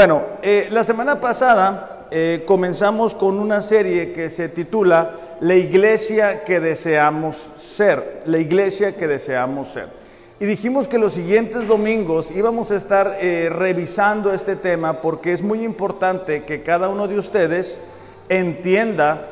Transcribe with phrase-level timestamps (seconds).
[0.00, 5.10] Bueno, eh, la semana pasada eh, comenzamos con una serie que se titula
[5.40, 9.88] La iglesia que deseamos ser, la iglesia que deseamos ser.
[10.40, 15.42] Y dijimos que los siguientes domingos íbamos a estar eh, revisando este tema porque es
[15.42, 17.78] muy importante que cada uno de ustedes
[18.30, 19.26] entienda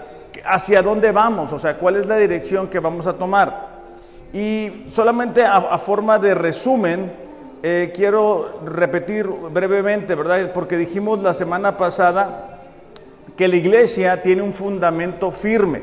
[0.45, 3.69] hacia dónde vamos, o sea, cuál es la dirección que vamos a tomar.
[4.35, 7.28] Y solamente a forma de resumen,
[7.63, 10.53] eh, quiero repetir brevemente, ¿verdad?
[10.53, 12.61] Porque dijimos la semana pasada
[13.37, 15.83] que la iglesia tiene un fundamento firme.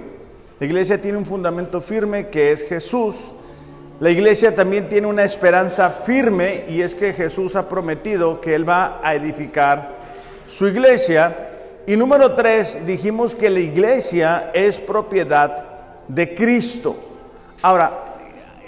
[0.59, 3.15] La iglesia tiene un fundamento firme que es Jesús.
[3.99, 8.67] La iglesia también tiene una esperanza firme y es que Jesús ha prometido que Él
[8.67, 9.95] va a edificar
[10.47, 11.35] su iglesia.
[11.87, 15.65] Y número tres, dijimos que la iglesia es propiedad
[16.07, 16.95] de Cristo.
[17.61, 18.04] Ahora,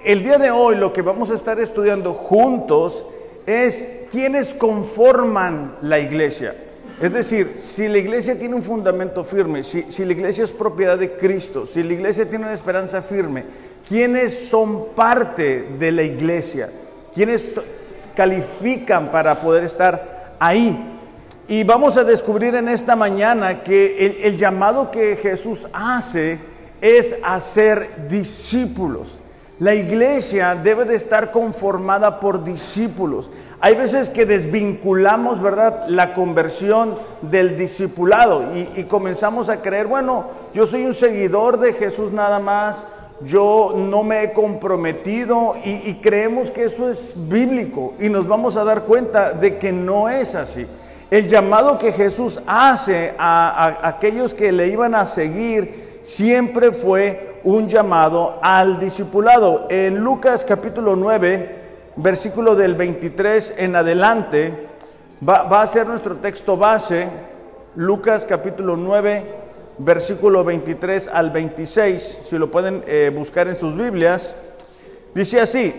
[0.07, 3.05] el día de hoy lo que vamos a estar estudiando juntos
[3.45, 6.55] es quiénes conforman la iglesia.
[7.01, 11.17] Es decir, si la iglesia tiene un fundamento firme, si, la iglesia es propiedad de
[11.17, 13.43] Cristo, si la iglesia tiene una esperanza firme,
[13.85, 16.71] ¿quiénes son parte de la iglesia?
[17.13, 17.59] ¿Quiénes
[18.15, 20.99] califican para poder estar ahí?
[21.49, 26.39] Y vamos a descubrir en esta mañana que el, el llamado que Jesús hace
[26.79, 29.19] es hacer discípulos.
[29.59, 33.31] La iglesia debe de estar conformada por discípulos.
[33.59, 40.67] Hay veces que desvinculamos, ¿verdad?, la conversión del discipulado y, comenzamos a creer, bueno, yo
[40.67, 42.85] soy un seguidor de Jesús nada más,
[43.25, 48.63] yo no me he comprometido y, creemos que eso es bíblico y nos vamos a
[48.63, 50.67] dar cuenta de que no es así.
[51.09, 57.69] El llamado que Jesús hace a aquellos que le iban a seguir siempre fue un
[57.69, 59.67] llamado al discipulado.
[59.69, 61.55] En Lucas capítulo 9,
[61.95, 64.67] versículo del 23 en adelante,
[65.27, 67.07] va, a ser nuestro texto base.
[67.75, 69.23] Lucas capítulo 9,
[69.77, 74.35] versículo 23 al 26, si lo pueden eh, buscar en sus Biblias.
[75.15, 75.73] Dice así,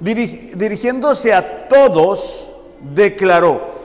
[0.00, 2.50] dirigiéndose a todos,
[2.92, 3.81] declaró,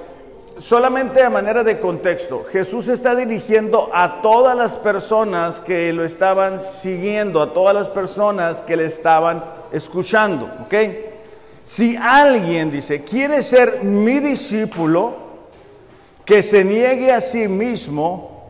[0.59, 6.61] solamente a manera de contexto, Jesús está dirigiendo a todas las personas que lo estaban
[6.61, 10.73] siguiendo, a todas las personas que le estaban escuchando, ¿ok?
[11.63, 15.27] Si alguien dice, quiere ser mi discípulo,
[16.23, 18.49] que se niegue a sí mismo,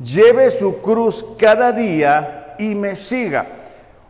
[0.00, 3.46] lleve su cruz cada día y me siga.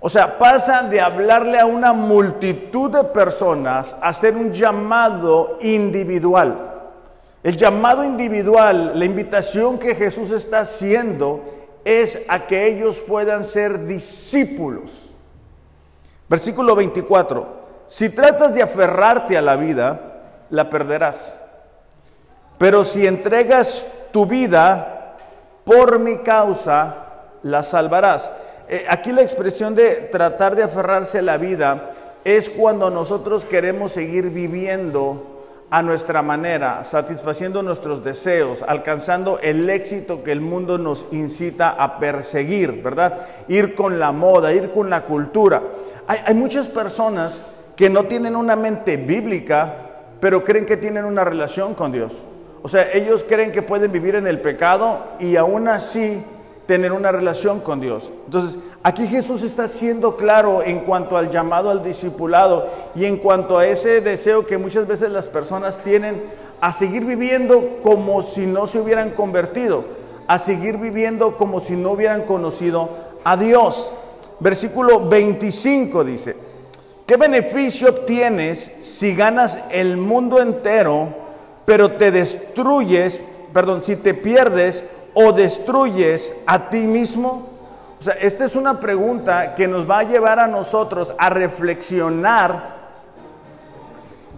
[0.00, 6.67] O sea, pasa de hablarle a una multitud de personas a hacer un llamado individual.
[7.48, 11.40] El llamado individual, la invitación que Jesús está haciendo
[11.82, 15.14] es a que ellos puedan ser discípulos.
[16.28, 17.46] Versículo 24.
[17.86, 20.20] Si tratas de aferrarte a la vida,
[20.50, 21.40] la perderás.
[22.58, 25.16] Pero si entregas tu vida
[25.64, 26.96] por mi causa,
[27.44, 28.30] la salvarás.
[28.68, 31.92] Eh, aquí la expresión de tratar de aferrarse a la vida
[32.24, 35.37] es cuando nosotros queremos seguir viviendo
[35.70, 41.98] a nuestra manera, satisfaciendo nuestros deseos, alcanzando el éxito que el mundo nos incita a
[41.98, 43.18] perseguir, ¿verdad?
[43.48, 45.62] Ir con la moda, ir con la cultura.
[46.06, 47.42] Hay, muchas personas
[47.76, 49.74] que no tienen una mente bíblica,
[50.20, 52.22] pero creen que tienen una relación con Dios.
[52.62, 56.24] O sea, ellos creen que pueden vivir en el pecado y aún así
[56.68, 58.12] tener una relación con Dios.
[58.26, 63.56] Entonces, aquí Jesús está siendo claro en cuanto al llamado al discipulado y en cuanto
[63.56, 66.22] a ese deseo que muchas veces las personas tienen
[66.60, 69.82] a seguir viviendo como si no se hubieran convertido,
[70.26, 72.90] a seguir viviendo como si no hubieran conocido
[73.24, 73.94] a Dios.
[74.38, 76.36] Versículo 25 dice,
[77.06, 81.14] ¿qué beneficio obtienes si ganas el mundo entero,
[81.64, 83.22] pero te destruyes,
[83.54, 84.84] perdón, si te pierdes
[85.20, 87.48] o destruyes a ti mismo?
[87.98, 92.76] O sea, esta es una pregunta que nos va a llevar a nosotros a reflexionar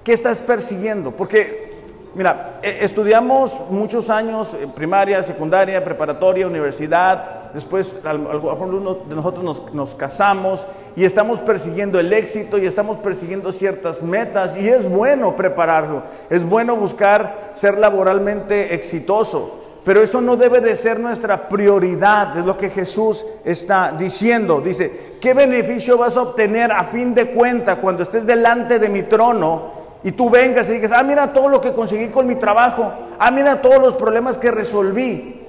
[0.03, 1.11] qué estás persiguiendo.
[1.11, 1.83] Porque,
[2.15, 9.75] mira, e, estudiamos muchos años, eh, primaria, secundaria, preparatoria, universidad, después algunos de nosotros nos,
[9.75, 10.67] nos casamos
[10.97, 16.43] y estamos persiguiendo el éxito y estamos persiguiendo ciertas metas y es bueno prepararlo, es
[16.43, 19.60] bueno buscar ser laboralmente exitoso.
[19.85, 24.61] Pero eso no debe de ser nuestra prioridad, es lo que Jesús está diciendo.
[24.61, 29.05] Dice, ¿qué beneficio vas a obtener a fin de cuenta cuando estés delante de mi
[29.05, 32.93] trono y tú vengas y digas, ah, mira todo lo que conseguí con mi trabajo,
[33.19, 35.47] ah, mira todos los problemas que resolví?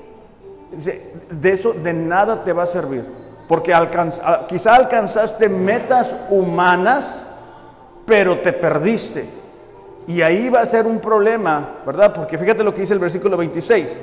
[0.71, 3.05] Dice, de eso de nada te va a servir,
[3.49, 3.75] porque
[4.47, 7.23] quizá alcanzaste metas humanas,
[8.05, 9.25] pero te perdiste.
[10.07, 12.13] Y ahí va a ser un problema, ¿verdad?
[12.13, 13.99] Porque fíjate lo que dice el versículo 26.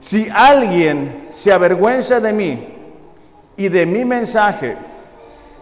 [0.00, 2.66] Si alguien se avergüenza de mí
[3.56, 4.76] y de mi mensaje,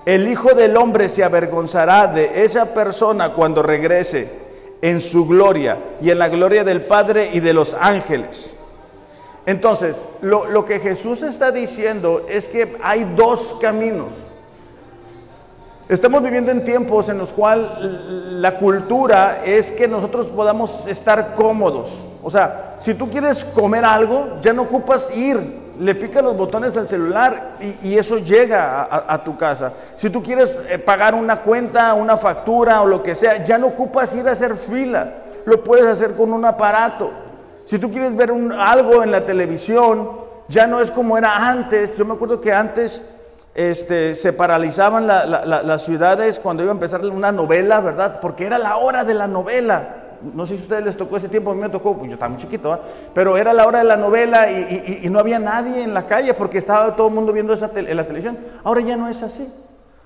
[0.07, 4.31] el Hijo del Hombre se avergonzará de esa persona cuando regrese
[4.81, 8.55] en su gloria y en la gloria del Padre y de los ángeles.
[9.45, 14.15] Entonces, lo, lo que Jesús está diciendo es que hay dos caminos.
[15.89, 22.05] Estamos viviendo en tiempos en los cuales la cultura es que nosotros podamos estar cómodos.
[22.23, 26.77] O sea, si tú quieres comer algo, ya no ocupas ir, le pica los botones
[26.77, 29.73] al celular y, eso llega a, tu casa.
[29.97, 33.69] Si tú quieres eh, pagar una cuenta, una factura o lo que sea, ya no
[33.69, 35.15] ocupas ir a hacer fila.
[35.45, 37.11] Lo puedes hacer con un aparato.
[37.65, 40.11] Si tú quieres ver algo en la televisión,
[40.49, 41.97] ya no es como era antes.
[41.97, 43.05] Yo me acuerdo que antes
[43.55, 48.21] este, se paralizaban las ciudades cuando iba a empezar una novela, ¿verdad?
[48.21, 49.98] Porque era la hora de la novela.
[50.35, 52.15] No sé si a ustedes les tocó ese tiempo, a mí me tocó, pues yo
[52.15, 52.79] estaba muy chiquito,
[53.15, 56.59] pero era la hora de la novela y, no había nadie en la calle porque
[56.59, 58.39] estaba todo el mundo viendo esa la televisión.
[58.65, 59.53] Ahora ya no es así.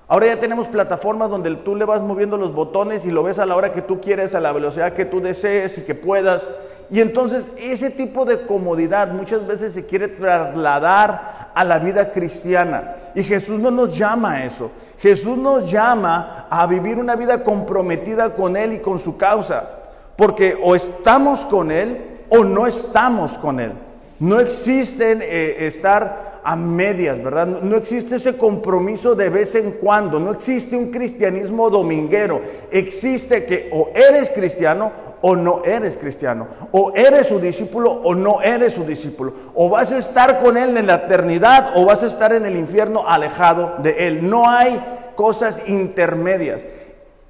[0.07, 3.45] Ahora ya tenemos plataformas donde tú le vas moviendo los botones y lo ves a
[3.45, 6.49] la hora que tú quieres, a la velocidad que tú desees y que puedas.
[6.89, 12.95] Y entonces ese tipo de comodidad muchas veces se quiere trasladar a la vida cristiana.
[13.15, 14.71] Y Jesús no nos llama a eso.
[14.99, 19.69] Jesús nos llama a vivir una vida comprometida con Él y con su causa.
[20.15, 21.97] Porque o estamos con Él
[22.29, 23.73] o no estamos con Él.
[24.19, 27.47] No existe eh, estar a medias, ¿verdad?
[27.47, 30.19] No existe ese compromiso de vez en cuando.
[30.19, 32.41] No existe un cristianismo dominguero.
[32.71, 36.47] Existe que o eres cristiano o no eres cristiano.
[36.71, 39.33] O eres su discípulo o no eres su discípulo.
[39.55, 42.57] O vas a estar con Él en la eternidad o vas a estar en el
[42.57, 44.29] infierno alejado de Él.
[44.29, 44.79] No hay
[45.15, 46.65] cosas intermedias.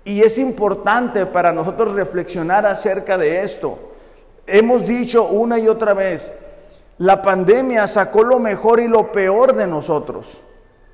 [0.05, 3.79] Y es importante para nosotros reflexionar acerca de esto.
[4.45, 6.33] Hemos dicho una y otra vez,
[6.97, 10.41] la pandemia sacó lo mejor y lo peor de nosotros.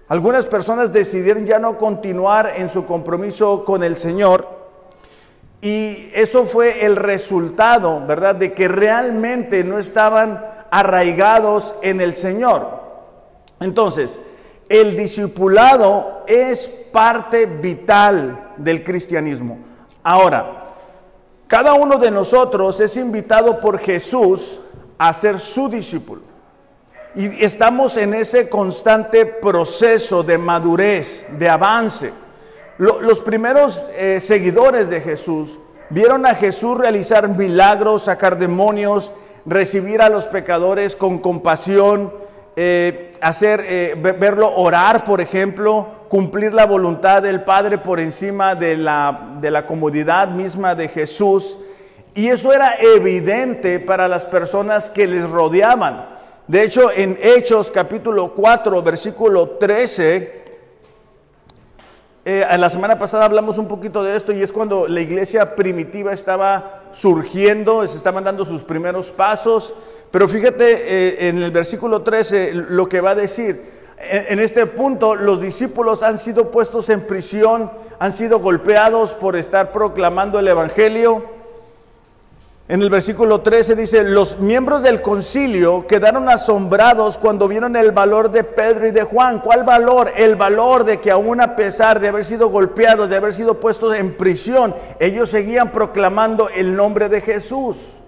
[0.08, 4.60] Algunas personas decidieron ya no continuar en su compromiso con el Señor
[5.62, 8.36] y eso fue el resultado, ¿verdad?
[8.36, 12.80] De que realmente no estaban arraigados en el Señor.
[13.60, 14.22] Entonces,
[14.70, 19.58] el discipulado es parte vital del cristianismo.
[20.04, 20.68] Ahora,
[21.48, 24.62] cada uno de nosotros es invitado por Jesús
[24.98, 26.22] a ser su discípulo.
[27.16, 32.14] Y estamos en ese constante proceso de madurez, de avance
[32.80, 39.12] los primeros eh, seguidores de Jesús vieron a Jesús realizar milagros, sacar demonios,
[39.46, 42.14] recibir a los pecadores con compasión,
[42.62, 48.76] eh, hacer, eh, verlo orar, por ejemplo, cumplir la voluntad del Padre por encima de
[48.76, 51.58] la, de la comodidad misma de Jesús.
[52.14, 56.06] Y eso era evidente para las personas que les rodeaban.
[56.48, 60.40] De hecho, en Hechos capítulo 4, versículo 13,
[62.26, 66.12] eh, la semana pasada hablamos un poquito de esto y es cuando la iglesia primitiva
[66.12, 69.74] estaba surgiendo, se estaban dando sus primeros pasos.
[70.12, 73.80] Pero fíjate eh, en el versículo 13 lo que va a decir.
[74.00, 79.72] en este punto los discípulos han sido puestos en prisión, han sido golpeados por estar
[79.72, 81.40] proclamando el Evangelio.
[82.70, 88.30] En el versículo 13 dice, los miembros del concilio quedaron asombrados cuando vieron el valor
[88.30, 89.40] de Pedro y de Juan.
[89.40, 90.12] ¿Cuál valor?
[90.16, 93.96] El valor de que aún a pesar de haber sido golpeados, de haber sido puestos
[93.96, 97.99] en prisión, ellos seguían proclamando el nombre de Jesús.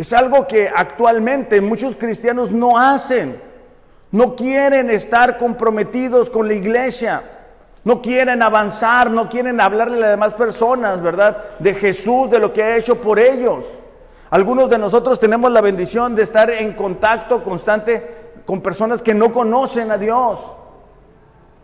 [0.00, 3.38] Es algo que actualmente muchos cristianos no hacen.
[4.10, 7.22] No quieren estar comprometidos con la iglesia.
[7.84, 11.44] No quieren avanzar, no quieren hablarle a las demás personas, ¿verdad?
[11.58, 13.66] De Jesús, de lo que ha hecho por ellos.
[14.30, 19.30] Algunos de nosotros tenemos la bendición de estar en contacto constante con personas que no
[19.30, 20.50] conocen a Dios.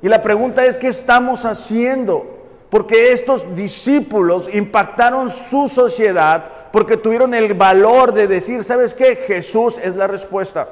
[0.02, 2.26] Y la pregunta es, ¿qué estamos haciendo?
[2.69, 9.16] Porque estos discípulos impactaron su sociedad porque tuvieron el valor de decir, ¿sabes qué?
[9.16, 10.68] Jesús es la respuesta.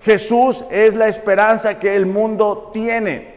[0.00, 3.34] Jesús es la esperanza que el mundo tiene.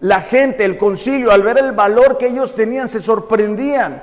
[0.00, 4.02] La gente, el concilio, al ver el valor que ellos tenían, se sorprendían.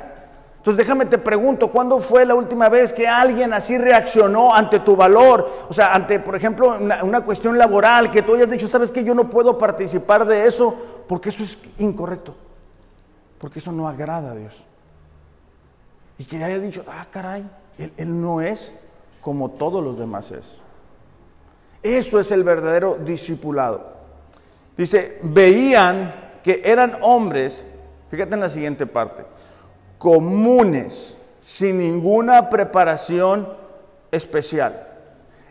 [0.57, 4.95] Entonces déjame te pregunto, ¿cuándo fue la última vez que alguien así reaccionó ante tu
[4.95, 5.47] valor?
[5.69, 9.13] O sea, ante, por ejemplo, una, cuestión laboral, que tú hayas dicho, sabes que yo
[9.13, 10.73] no puedo participar de eso,
[11.07, 12.33] porque eso es incorrecto,
[13.37, 14.63] porque eso no agrada a Dios.
[16.17, 17.47] Y que haya dicho, ah, caray,
[17.77, 18.73] él, él no es
[19.21, 20.59] como todos los demás es.
[21.83, 23.97] Eso es el verdadero discipulado.
[24.75, 27.65] Dice, veían que eran hombres,
[28.09, 29.25] fíjate en la siguiente parte,
[29.97, 33.47] comunes, sin ninguna preparación
[34.11, 34.87] especial.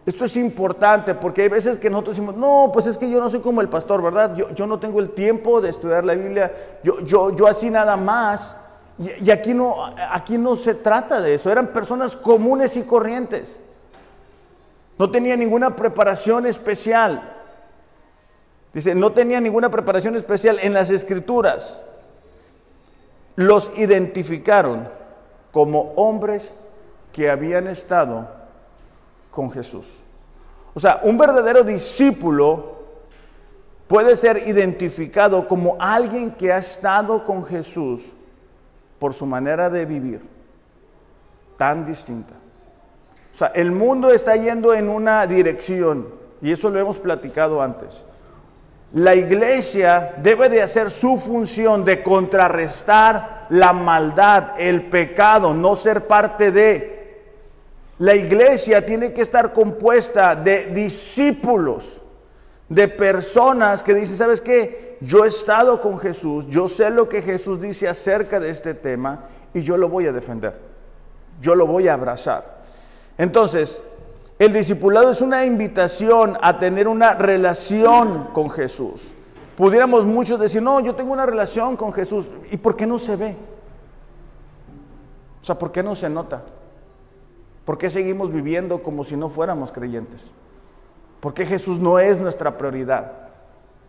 [0.04, 3.28] Esto es importante porque hay veces que nosotros decimos, no, pues es que yo no
[3.28, 4.36] soy como el pastor, ¿verdad?
[4.36, 6.52] Yo, yo no tengo el tiempo de estudiar la Biblia,
[6.84, 8.56] yo, yo, yo así nada más.
[8.98, 13.58] Y, aquí, no, aquí no se trata de eso, eran personas comunes y corrientes.
[14.98, 17.34] No tenía ninguna preparación especial.
[18.72, 21.78] Dice, no tenía ninguna preparación especial en las escrituras.
[23.34, 24.88] Los identificaron
[25.52, 26.52] como hombres
[27.12, 28.28] que habían estado
[29.30, 30.00] con Jesús.
[30.72, 32.76] O sea, un verdadero discípulo
[33.86, 38.12] puede ser identificado como alguien que ha estado con Jesús
[38.98, 40.20] por su manera de vivir
[41.56, 42.34] tan distinta.
[43.32, 46.08] O sea, el mundo está yendo en una dirección
[46.40, 48.04] y eso lo hemos platicado antes.
[48.92, 56.06] La iglesia debe de hacer su función de contrarrestar la maldad, el pecado, no ser
[56.06, 56.96] parte de.
[57.98, 62.00] La iglesia tiene que estar compuesta de discípulos,
[62.68, 64.85] de personas que dicen, ¿sabes qué?
[65.00, 69.24] Yo he estado con Jesús, yo sé lo que Jesús dice acerca de este tema
[69.52, 70.58] y yo lo voy a defender,
[71.40, 72.62] yo lo voy a abrazar.
[73.18, 73.82] Entonces,
[74.38, 79.14] el discipulado es una invitación a tener una relación con Jesús.
[79.56, 82.28] Pudiéramos muchos decir, no, yo tengo una relación con Jesús.
[82.50, 83.34] ¿Y por qué no se ve?
[85.40, 86.42] O sea, ¿por qué no se nota?
[87.64, 90.30] ¿Por qué seguimos viviendo como si no fuéramos creyentes?
[91.20, 93.25] ¿Por qué Jesús no es nuestra prioridad?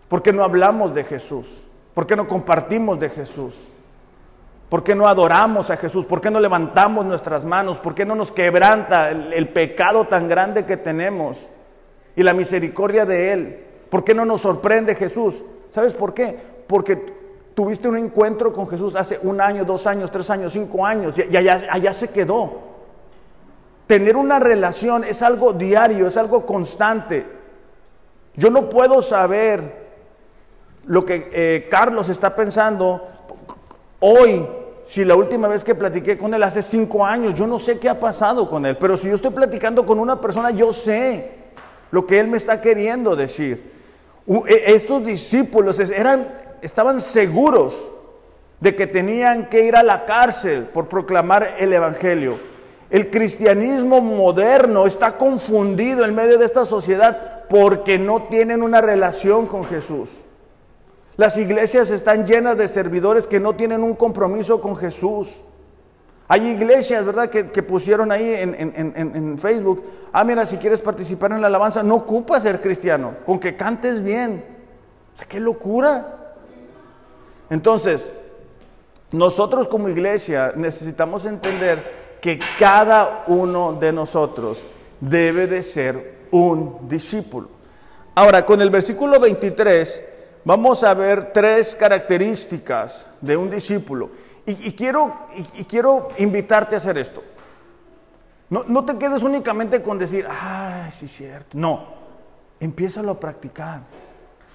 [0.07, 1.61] ¿Por qué no hablamos de Jesús?
[1.93, 3.67] ¿Por qué no compartimos de Jesús?
[4.69, 6.05] ¿Por qué no adoramos a Jesús?
[6.05, 7.77] ¿Por qué no levantamos nuestras manos?
[7.77, 11.47] ¿Por qué no nos quebranta el, pecado tan grande que tenemos
[12.15, 13.65] y la misericordia de Él?
[13.89, 15.43] ¿Por qué no nos sorprende Jesús?
[15.69, 16.37] ¿Sabes por qué?
[16.67, 17.15] Porque
[17.55, 21.35] tuviste un encuentro con Jesús hace un año, dos años, tres años, cinco años y
[21.35, 22.67] allá se quedó.
[23.87, 27.25] Tener una relación es algo diario, es algo constante.
[28.35, 29.86] Yo no puedo saber
[30.87, 33.05] lo que eh, Carlos está pensando
[33.99, 34.47] hoy,
[34.83, 37.89] si la última vez que platiqué con él hace cinco años, yo no sé qué
[37.89, 41.31] ha pasado con él, pero si yo estoy platicando con una persona, yo sé
[41.91, 43.73] lo que él me está queriendo decir.
[44.47, 46.27] E, estos discípulos eran,
[46.61, 47.91] estaban seguros
[48.59, 52.39] de que tenían que ir a la cárcel por proclamar el Evangelio.
[52.89, 59.45] El cristianismo moderno está confundido en medio de esta sociedad porque no tienen una relación
[59.47, 60.21] con Jesús.
[61.17, 65.41] Las iglesias están llenas de servidores que no tienen un compromiso con Jesús.
[66.27, 69.83] Hay iglesias, ¿verdad?, que, pusieron ahí en, Facebook,
[70.13, 74.03] ah, mira, si quieres participar en la alabanza, no ocupa ser cristiano, con que cantes
[74.03, 74.43] bien.
[75.15, 76.35] O sea, qué locura.
[77.49, 78.11] Entonces,
[79.11, 84.63] nosotros como iglesia necesitamos entender que cada uno de nosotros
[84.99, 87.49] debe de ser un discípulo.
[88.13, 90.03] Ahora, con el versículo 23
[90.47, 94.09] vamos a ver tres características de un discípulo.
[94.45, 97.21] Y, quiero, invitarte a hacer esto.
[98.49, 101.57] No, te quedes únicamente con decir, ay, sí cierto.
[101.57, 101.85] No,
[102.61, 103.81] empiézalo a practicar.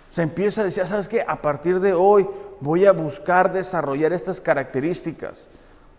[0.08, 1.22] Se empieza a decir, ¿sabes qué?
[1.28, 2.26] A partir de hoy
[2.60, 5.50] voy a buscar desarrollar estas características.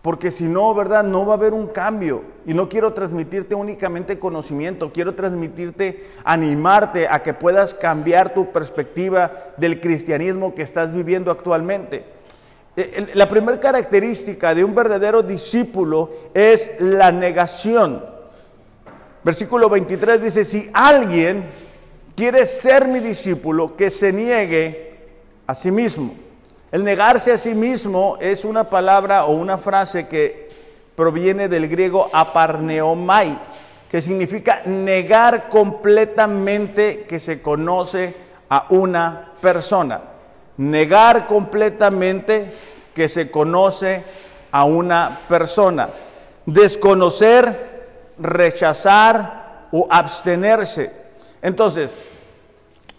[0.04, 1.02] Porque si no, ¿verdad?
[1.02, 2.24] No va a haber un cambio.
[2.44, 9.32] Y no quiero transmitirte únicamente conocimiento, quiero transmitirte, animarte a que puedas cambiar tu perspectiva
[9.56, 12.04] del cristianismo que estás viviendo actualmente.
[12.76, 18.04] Eh, la primera característica de un verdadero discípulo es la negación.
[19.22, 21.44] Versículo 23 dice, si alguien
[22.14, 24.98] quiere ser mi discípulo, que se niegue
[25.46, 26.23] a sí mismo.
[26.74, 30.48] El negarse a sí mismo es una palabra o una frase que
[30.96, 33.38] proviene del griego aparneomai,
[33.88, 38.12] que significa negar completamente que se conoce
[38.48, 40.00] a una persona.
[40.56, 42.52] Negar completamente
[42.92, 44.02] que se conoce
[44.50, 45.90] a una persona.
[46.44, 50.90] Desconocer, rechazar o abstenerse.
[51.40, 51.96] Entonces,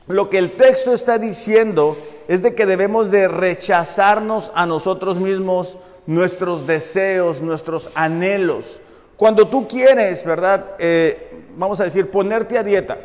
[0.08, 5.77] lo que el texto está diciendo es de que debemos de rechazarnos a nosotros mismos,
[6.05, 8.82] nuestros deseos, nuestros anhelos.
[9.17, 10.75] Cuando tú quieres, ¿verdad?
[10.77, 12.98] Eh, vamos a decir, ponerte a dieta.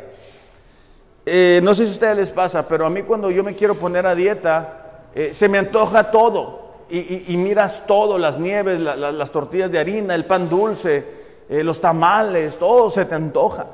[1.25, 3.75] Eh, no sé si a ustedes les pasa, pero a mí cuando yo me quiero
[3.75, 6.59] poner a dieta, eh, se me antoja todo.
[6.93, 11.05] Y, miras todo, las nieves, las tortillas de harina, el pan dulce,
[11.47, 13.67] los tamales, todo se te antoja.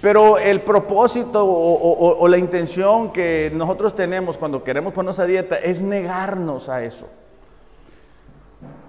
[0.00, 5.82] Pero el propósito o, la intención que nosotros tenemos cuando queremos ponernos a dieta es
[5.82, 7.08] negarnos a eso.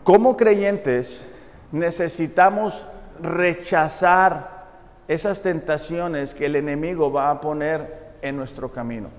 [0.04, 1.26] como creyentes
[1.72, 2.88] necesitamos
[3.22, 4.62] rechazar
[5.08, 9.10] esas tentaciones que el enemigo va a poner en nuestro camino.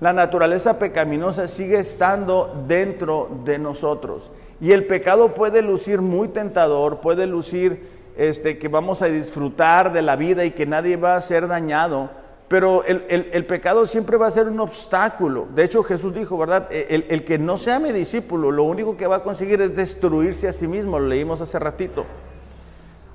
[0.00, 7.00] La naturaleza pecaminosa sigue estando dentro de nosotros y el pecado puede lucir muy tentador,
[7.00, 11.20] puede lucir este, que vamos a disfrutar de la vida y que nadie va a
[11.20, 12.10] ser dañado,
[12.46, 15.48] pero el, pecado siempre va a ser un obstáculo.
[15.54, 16.68] De hecho, Jesús dijo, ¿verdad?
[16.70, 20.46] El, el, que no sea mi discípulo, lo único que va a conseguir es destruirse
[20.46, 22.04] a sí mismo, lo leímos hace ratito.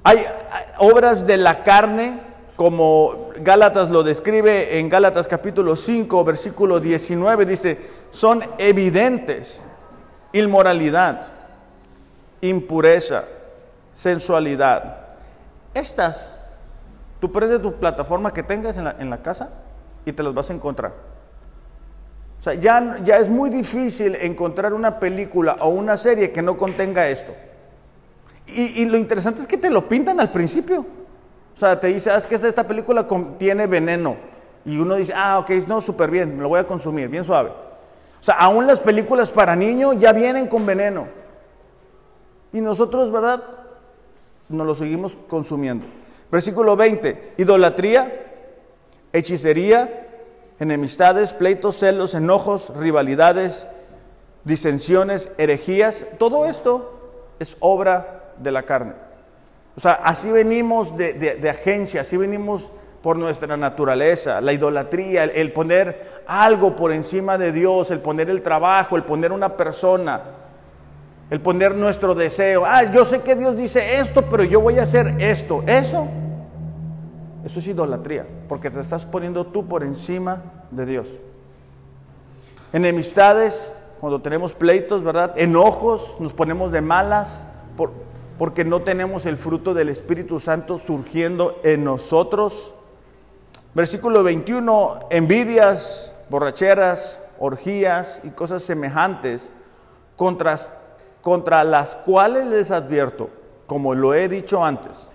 [0.03, 0.25] Hay
[0.79, 2.19] obras de la carne,
[2.57, 7.77] como Gálatas lo describe en Gálatas capítulo 5, versículo 19, dice,
[8.09, 9.63] son evidentes
[10.33, 11.27] inmoralidad,
[12.41, 13.23] impureza,
[13.97, 14.95] sensualidad.
[15.73, 16.39] Estas,
[17.19, 19.49] tú prendes tu plataforma que tengas en la, en la casa
[20.05, 20.93] y te las vas a encontrar.
[22.39, 26.59] O sea, ya, ya es muy difícil encontrar una película o una serie que no
[26.59, 27.33] contenga esto.
[28.45, 30.85] Y, lo interesante es que te lo pintan al principio.
[31.55, 34.15] O sea, te dice, ah, es que esta, película contiene veneno.
[34.63, 37.49] Y uno dice, ah, ok, no, súper bien, me lo voy a consumir, bien suave.
[37.49, 41.07] O sea, aún las películas para niños ya vienen con veneno.
[42.53, 43.66] Y nosotros, ¿verdad?
[44.49, 45.85] Nos lo seguimos consumiendo.
[46.31, 48.25] Versículo 20, idolatría,
[49.13, 50.07] hechicería,
[50.59, 53.67] enemistades, pleitos, celos, enojos, rivalidades,
[54.43, 58.93] disensiones, herejías, todo esto es obra de la carne.
[59.75, 66.23] O sea, así venimos de, agencia, así venimos por nuestra naturaleza, la idolatría, el, poner
[66.25, 70.21] algo por encima de Dios, el poner el trabajo, el poner una persona,
[71.29, 72.65] el poner nuestro deseo.
[72.65, 75.63] Ah, yo sé que Dios dice esto, pero yo voy a hacer esto.
[75.67, 76.07] Eso,
[77.43, 81.19] eso es idolatría, porque te estás poniendo tú por encima de Dios.
[82.73, 85.33] Enemistades, cuando tenemos pleitos, ¿verdad?
[85.37, 87.91] Enojos, nos ponemos de malas por,
[88.37, 92.73] porque no tenemos el fruto del Espíritu Santo surgiendo en nosotros.
[93.73, 99.51] Versículo 21, envidias, borracheras, orgías y cosas semejantes
[100.15, 100.57] contra,
[101.21, 103.29] contra las cuales les advierto,
[103.65, 105.09] como lo he dicho antes,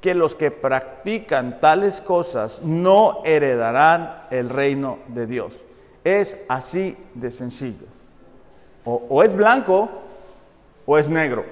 [0.00, 5.64] que los que practican tales cosas no heredarán el reino de Dios.
[6.02, 7.86] Es así de sencillo.
[8.84, 9.88] O, es blanco
[10.86, 11.44] o es negro.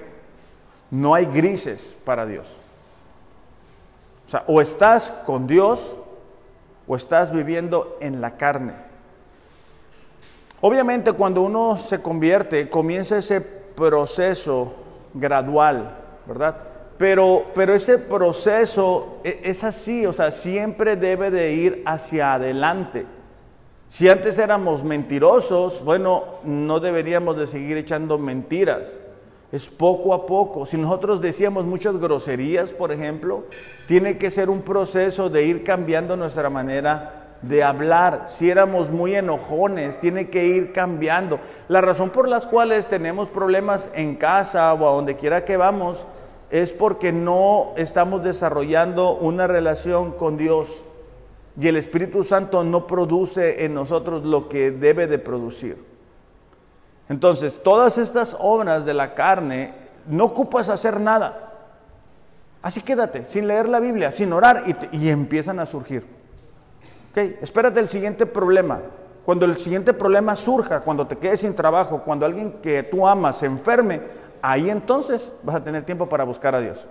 [0.89, 2.57] No hay grises para Dios.
[4.27, 5.95] O sea, o estás con Dios
[6.87, 8.73] o estás viviendo en la carne.
[10.59, 14.73] Obviamente cuando uno se convierte, comienza ese proceso
[15.13, 16.55] gradual, ¿verdad?
[16.97, 23.05] Pero, pero ese proceso e, es así, o sea, siempre debe de ir hacia adelante.
[23.87, 28.99] Si antes éramos mentirosos, bueno, no deberíamos de seguir echando mentiras
[29.51, 30.65] es poco a poco.
[30.65, 33.43] Si nosotros decíamos muchas groserías, por ejemplo,
[33.87, 38.25] tiene que ser un proceso de ir cambiando nuestra manera de hablar.
[38.27, 41.39] Si éramos muy enojones, tiene que ir cambiando.
[41.67, 46.05] La razón por las cuales tenemos problemas en casa o a donde quiera que vamos
[46.49, 50.85] es porque no estamos desarrollando una relación con Dios
[51.59, 55.77] y el Espíritu Santo no produce en nosotros lo que debe de producir.
[57.09, 59.73] Entonces, todas estas obras de la carne,
[60.07, 61.51] no ocupas hacer nada.
[62.61, 66.05] Así quédate, sin leer la Biblia, sin orar, y, empiezan a surgir.
[67.11, 68.79] Ok, espérate el siguiente problema.
[69.25, 73.37] Cuando el siguiente problema surja, cuando te quedes sin trabajo, cuando alguien que tú amas
[73.37, 74.01] se enferme,
[74.41, 76.87] ahí entonces vas a tener tiempo para buscar a Dios.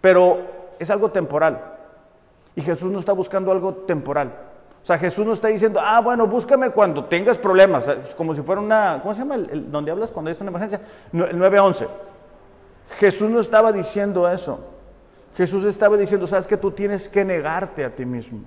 [0.00, 0.38] Pero
[0.78, 1.62] es algo temporal.
[2.56, 4.32] Y Jesús no está buscando algo temporal.
[4.82, 8.60] O sea, Jesús no está diciendo, ah, bueno, búscame cuando tengas problemas, como si fuera
[8.60, 9.36] una, ¿cómo se llama?
[9.36, 10.80] El, donde hablas cuando hay una emergencia,
[11.12, 11.86] el 911.
[12.98, 14.60] Jesús no estaba diciendo eso.
[15.36, 18.40] Jesús estaba diciendo, sabes que tú tienes que negarte a ti mismo.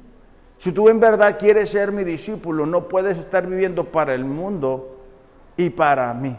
[0.57, 4.97] Si tú en verdad quieres ser mi discípulo, no puedes estar viviendo para el mundo
[5.55, 6.37] y para mí.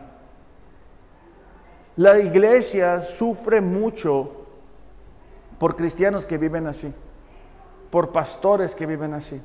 [1.97, 4.33] La iglesia sufre mucho
[5.59, 6.93] por cristianos que viven así,
[7.91, 9.41] por pastores que viven así.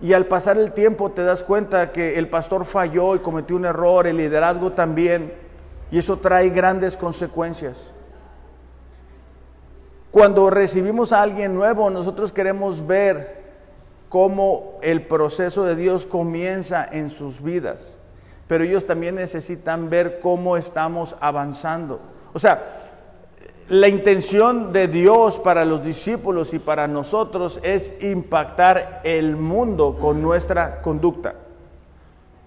[0.00, 3.64] Y al pasar el tiempo te das cuenta que el pastor falló y cometió un
[3.64, 5.32] error, el liderazgo también,
[5.90, 7.92] y eso trae grandes consecuencias.
[10.12, 13.37] Cuando recibimos a alguien nuevo, nosotros queremos ver
[14.08, 17.98] cómo el proceso de Dios comienza en sus vidas,
[18.46, 22.00] pero ellos también necesitan ver cómo estamos avanzando.
[22.32, 22.62] O sea,
[23.68, 30.22] la intención de Dios para los discípulos y para nosotros es impactar el mundo con
[30.22, 31.34] nuestra conducta.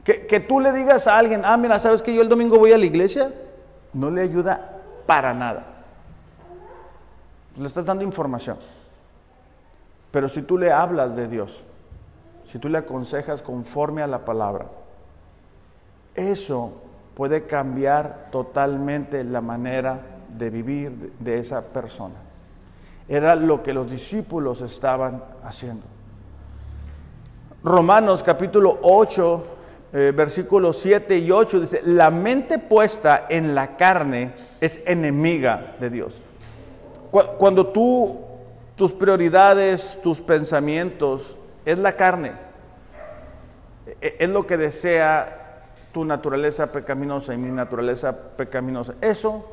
[0.03, 2.77] Que, tú le digas a alguien, ah, mira, ¿sabes que yo el domingo voy a
[2.77, 3.31] la iglesia?
[3.93, 5.65] no le ayuda para nada.
[7.57, 8.57] Le estás dando información.
[10.11, 11.63] Pero si tú le hablas de Dios,
[12.45, 14.65] si tú le aconsejas conforme a la palabra,
[16.15, 16.73] eso
[17.15, 20.01] puede cambiar totalmente la manera
[20.37, 22.15] de vivir de esa persona.
[23.07, 25.83] Era lo que los discípulos estaban haciendo.
[27.63, 29.45] Romanos capítulo 8,
[29.93, 35.89] eh, versículos 7 y 8 dice, la mente puesta en la carne es enemiga de
[35.89, 36.21] Dios.
[37.11, 38.17] Cuando tú,
[38.81, 42.31] tus prioridades, tus pensamientos, es la carne,
[43.85, 48.95] e, es lo que desea tu naturaleza pecaminosa y mi naturaleza pecaminosa.
[48.99, 49.45] Eso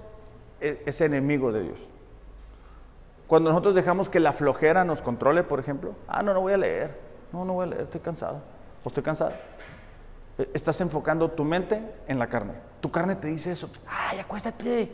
[0.60, 1.78] es, enemigo de Dios.
[3.26, 6.56] Cuando nosotros dejamos que la flojera nos controle, por ejemplo, ah, no, no voy a
[6.56, 6.98] leer,
[7.30, 8.40] no, no voy a leer, estoy cansado,
[8.82, 9.32] o estoy cansado.
[10.38, 12.54] E, estás enfocando tu mente en la carne.
[12.80, 14.88] Tu carne te dice eso, ay, acuéstate.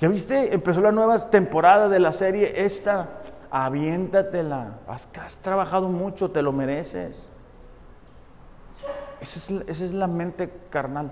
[0.00, 0.52] ¿Ya viste?
[0.52, 3.08] Empezó la nueva temporada de la serie esta.
[3.56, 4.80] Aviéntatela.
[4.86, 7.30] Has, has trabajado mucho, te lo mereces.
[9.18, 11.10] Esa es, la mente carnal.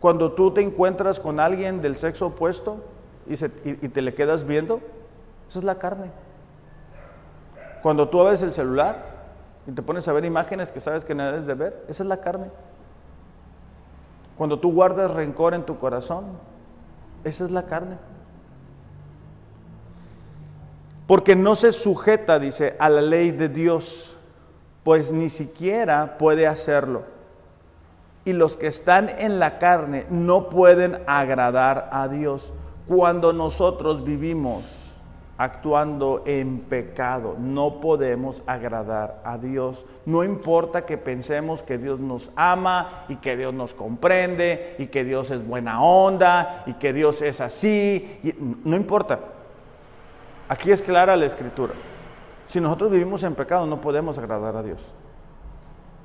[0.00, 2.82] Cuando tú te encuentras con alguien del sexo opuesto
[3.26, 4.80] y, te le quedas viendo,
[5.50, 6.10] esa es la carne.
[7.82, 9.04] Cuando tú abres el celular
[9.66, 12.08] y te pones a ver imágenes que sabes que no debes de ver, esa es
[12.08, 12.50] la carne.
[14.38, 16.24] Cuando tú guardas rencor en tu corazón,
[17.24, 17.98] esa es la carne.
[21.08, 24.14] Porque no se sujeta, dice, a la ley de Dios
[24.82, 27.02] pues ni siquiera puede hacerlo.
[28.26, 32.52] Y los que están en la carne no pueden agradar a Dios.
[32.86, 34.90] Cuando nosotros vivimos
[35.38, 39.86] actuando en pecado, no podemos agradar a Dios.
[40.04, 45.04] No importa que pensemos que Dios nos ama y que Dios nos comprende y que
[45.04, 48.20] Dios es buena onda y que Dios es así.
[48.62, 49.37] no importa.
[50.48, 51.74] Aquí es clara la escritura.
[52.46, 54.94] Si nosotros vivimos en pecado no podemos agradar a Dios.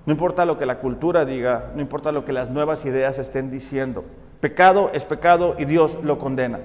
[0.05, 3.49] No importa lo que la cultura diga, no importa lo que las nuevas ideas estén
[3.49, 4.03] diciendo.
[4.41, 6.59] Pecado es pecado y Dios lo condena.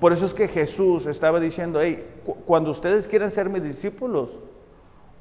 [0.00, 2.06] Por eso es que Jesús estaba diciendo, hey,
[2.46, 4.38] cuando ustedes quieren ser mis discípulos,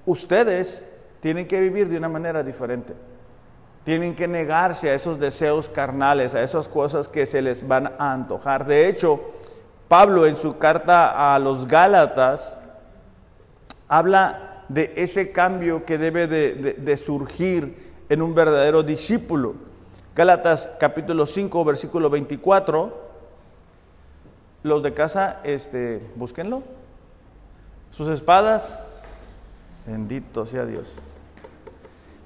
[0.06, 0.86] ustedes
[1.20, 2.94] tienen que vivir de una manera diferente.
[3.84, 8.14] Tienen que negarse a esos deseos carnales, a esas cosas que se les van a
[8.14, 8.66] antojar.
[8.66, 9.20] De hecho,
[9.90, 12.56] Pablo en su carta a los Gálatas
[13.88, 19.56] habla de ese cambio que debe de, surgir en un verdadero discípulo.
[20.16, 23.10] Gálatas capítulo 5, versículo 24.
[24.62, 26.62] Los de casa, este, búsquenlo.
[27.90, 28.78] Sus espadas,
[29.88, 30.98] bendito sea Dios.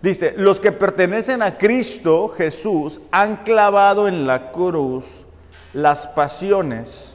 [0.02, 5.26] Dice, los que pertenecen a Cristo Jesús han clavado en la cruz
[5.74, 7.13] las pasiones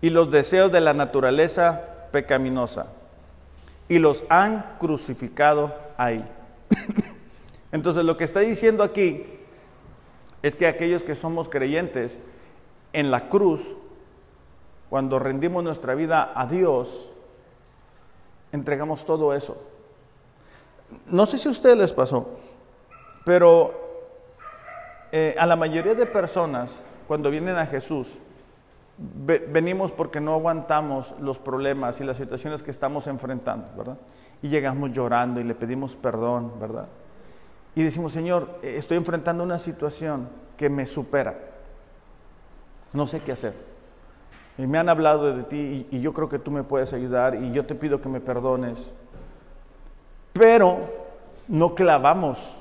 [0.00, 1.82] y los deseos de la naturaleza
[2.12, 2.86] pecaminosa
[3.88, 6.24] y los han crucificado ahí.
[7.72, 9.26] Entonces lo que está diciendo aquí
[10.42, 12.20] es que aquellos que somos creyentes
[12.92, 13.74] en la cruz,
[14.88, 17.10] cuando rendimos nuestra vida a Dios,
[18.52, 19.60] entregamos todo eso.
[21.06, 22.30] No sé si a ustedes les pasó,
[23.24, 23.88] pero
[25.12, 28.08] eh, a la mayoría de personas, cuando vienen a Jesús,
[28.98, 33.98] venimos porque no aguantamos los problemas y las situaciones que estamos enfrentando, ¿verdad?
[34.42, 36.88] Y llegamos llorando y le pedimos perdón, ¿verdad?
[37.76, 41.38] Y decimos, Señor, eh, estoy enfrentando una situación que me supera.
[42.92, 43.54] No sé qué hacer.
[44.56, 47.36] Y me han hablado de ti y, y yo creo que tú me puedes ayudar
[47.36, 48.90] y yo te pido que me perdones.
[50.32, 50.78] Pero
[51.46, 52.56] no clavamos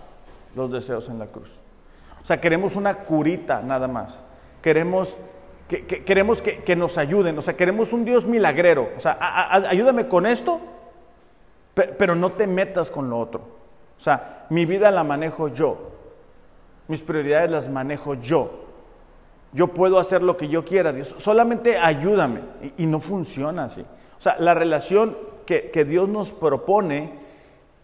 [0.56, 1.60] los deseos en la cruz.
[2.22, 4.22] O sea, queremos una curita nada más.
[4.62, 5.18] Queremos
[5.68, 9.18] que, queremos que, nos ayuden, o sea, queremos un Dios milagrero, o sea,
[9.70, 10.62] ayúdame con esto,
[11.98, 13.42] pero no te metas con lo otro.
[13.98, 15.92] O sea, mi vida la manejo yo,
[16.88, 18.64] mis prioridades las manejo yo.
[19.54, 22.42] Yo puedo hacer lo que yo quiera, Dios, solamente ayúdame.
[22.78, 23.82] Y, no funciona así.
[23.82, 27.12] O sea, la relación que, Dios nos propone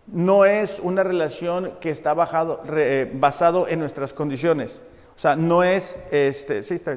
[0.08, 2.62] no es una relación que está bajado,
[3.13, 4.82] basado en nuestras condiciones.
[5.15, 6.96] O sea, no es, este, sí, está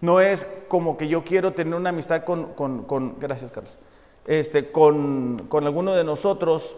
[0.00, 3.78] no es como que yo quiero tener una amistad con, gracias Carlos,
[4.26, 6.76] este, con, con alguno de nosotros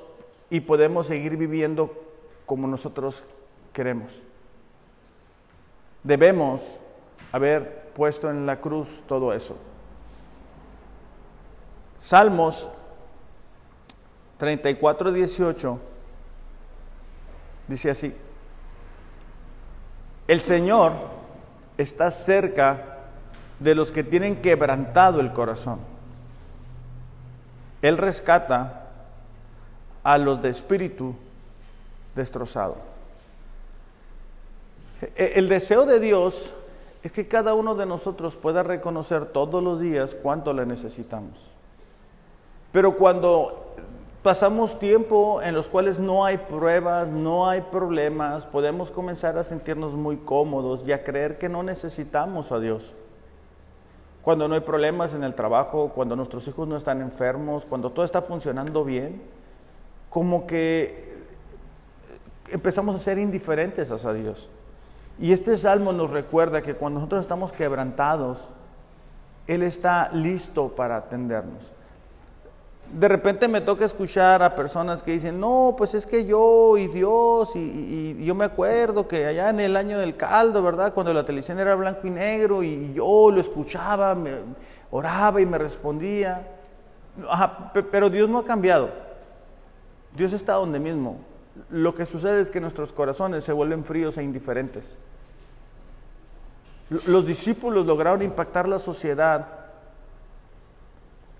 [0.50, 1.92] y podemos seguir viviendo
[2.46, 3.24] como nosotros
[3.72, 4.22] queremos.
[6.02, 6.78] Debemos
[7.30, 9.56] haber puesto en la cruz todo eso.
[11.96, 12.68] Salmos
[14.38, 15.78] 34, 18
[17.68, 18.14] dice así.
[20.26, 20.92] El Señor
[21.78, 22.91] está cerca
[23.62, 25.78] de los que tienen quebrantado el corazón.
[27.80, 28.88] Él rescata
[30.02, 31.14] a los de espíritu
[32.14, 32.76] destrozado.
[35.16, 36.54] E-, el deseo de Dios
[37.02, 41.50] es que cada uno de nosotros pueda reconocer todos los días cuánto le necesitamos.
[42.70, 43.74] Pero cuando
[44.22, 49.94] pasamos tiempo en los cuales no hay pruebas, no hay problemas, podemos comenzar a sentirnos
[49.94, 52.94] muy cómodos y a creer que no necesitamos a Dios.
[54.22, 58.04] Cuando no hay problemas en el trabajo, cuando nuestros hijos no están enfermos, cuando todo
[58.04, 59.20] está funcionando bien,
[60.08, 61.12] como que
[62.50, 64.48] empezamos a ser indiferentes a Dios.
[65.18, 68.50] Y este salmo nos recuerda que cuando nosotros estamos quebrantados,
[69.46, 71.72] Él está listo para atendernos.
[72.90, 76.88] De repente me toca escuchar a personas que dicen, no, pues es que yo y
[76.88, 80.92] Dios, y, yo me acuerdo que allá en el año del caldo, ¿verdad?
[80.92, 84.32] Cuando la televisión era blanco y negro y yo lo escuchaba, me
[84.90, 86.48] oraba y me respondía.
[87.90, 88.90] pero Dios no ha cambiado.
[90.14, 91.32] Dios está donde mismo
[91.70, 94.96] lo que sucede es que nuestros corazones se vuelven fríos e indiferentes.
[97.06, 99.61] Los discípulos lograron impactar la sociedad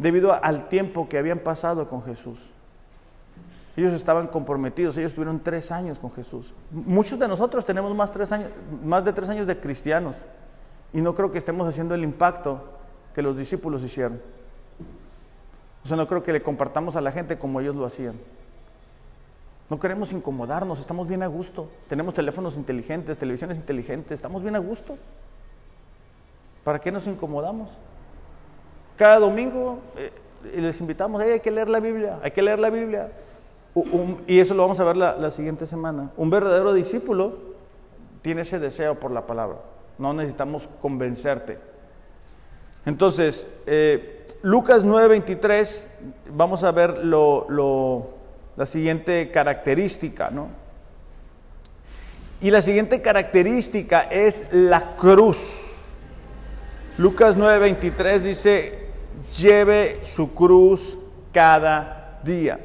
[0.02, 2.50] debido al tiempo que habían pasado con Jesús.
[3.76, 6.52] Ellos estaban comprometidos, ellos tuvieron tres años con Jesús.
[6.70, 8.50] Muchos de nosotros tenemos más, tres años,
[8.84, 10.26] más de tres años de cristianos
[10.92, 12.62] y no creo que estemos haciendo el impacto
[13.14, 14.20] que los discípulos hicieron.
[15.84, 18.16] O sea, no creo que le compartamos a la gente como ellos lo hacían.
[19.70, 21.70] No queremos incomodarnos, estamos bien a gusto.
[21.88, 24.98] Tenemos teléfonos inteligentes, televisiones inteligentes, estamos bien a gusto.
[26.62, 27.70] ¿Para qué nos incomodamos?
[29.02, 30.12] Cada domingo eh,
[30.60, 33.10] les invitamos, hay que leer la Biblia, hay que leer la Biblia.
[34.28, 36.12] y eso lo vamos a ver la, siguiente semana.
[36.16, 37.36] Un verdadero discípulo
[38.22, 39.56] tiene ese deseo por la palabra.
[39.98, 41.58] No necesitamos convencerte.
[42.86, 45.88] Entonces, eh, Lucas 9:23,
[46.36, 50.46] vamos a ver la siguiente característica, ¿no?
[52.40, 55.40] Y la siguiente característica es la cruz.
[56.98, 58.81] Lucas 9:23 dice,
[59.36, 60.98] lleve su cruz
[61.32, 62.58] cada día.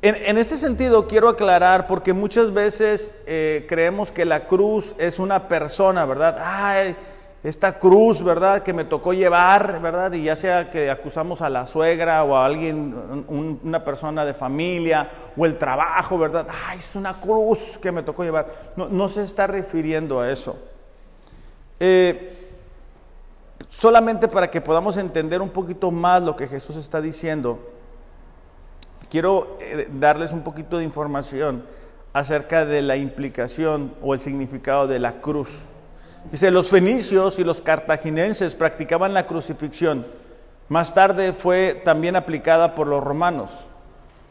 [0.00, 5.48] En, este sentido quiero aclarar, porque muchas veces eh, creemos que la cruz es una
[5.48, 6.38] persona, ¿verdad?
[6.40, 6.94] Ay,
[7.42, 8.62] esta cruz, ¿verdad?
[8.62, 10.12] Que me tocó llevar, ¿verdad?
[10.12, 15.10] Y ya sea que acusamos a la suegra o a alguien, una persona de familia
[15.36, 16.46] o el trabajo, ¿verdad?
[16.66, 18.72] Ay, es una cruz que me tocó llevar.
[18.76, 20.56] No, se está refiriendo a eso.
[21.80, 22.37] Eh,
[23.68, 27.58] solamente para que podamos entender un poquito más lo que Jesús está diciendo,
[29.10, 31.64] quiero eh, darles un poquito de información
[32.12, 35.50] acerca de la implicación o el significado de la cruz.
[36.30, 40.06] Dice, los fenicios y los cartaginenses practicaban la crucifixión.
[40.68, 43.68] Más tarde fue también aplicada por los romanos.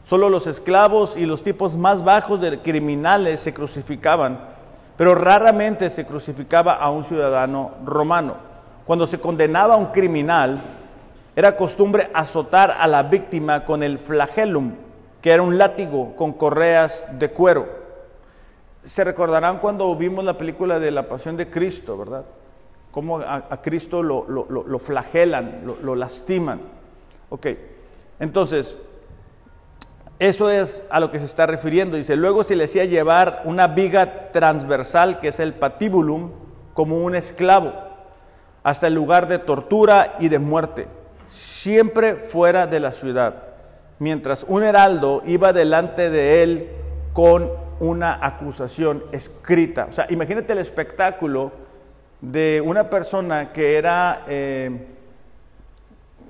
[0.02, 4.38] Solo los esclavos y los tipos más bajos de criminales se crucificaban,
[4.96, 8.47] pero raramente se crucificaba a un ciudadano romano.
[8.88, 10.60] Cuando se condenaba a un criminal,
[11.36, 14.72] era costumbre azotar a la víctima con el flagellum,
[15.22, 17.78] que era un látigo con correas de cuero
[18.88, 22.24] se recordarán cuando vimos la película de la Pasión de Cristo, ¿verdad?
[22.90, 26.60] Cómo a, Cristo lo, lo, flagelan, lo, lastiman.
[27.28, 27.48] Ok,
[28.18, 28.78] entonces,
[30.18, 31.98] eso es a lo que se está refiriendo.
[31.98, 36.30] Dice, luego se le hacía llevar una viga transversal, que es el patibulum,
[36.72, 37.74] como un esclavo,
[38.62, 40.86] hasta el lugar de tortura y de muerte,
[41.28, 43.34] siempre fuera de la ciudad,
[43.98, 46.68] mientras un heraldo iba delante de él
[47.12, 49.86] con una acusación escrita.
[49.88, 51.52] O sea, imagínate el espectáculo
[52.20, 54.86] de una persona que era eh,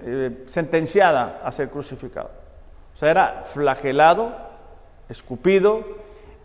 [0.05, 2.31] eh, sentenciada a ser crucificado.
[2.95, 4.35] O sea, era flagelado,
[5.09, 5.98] escupido,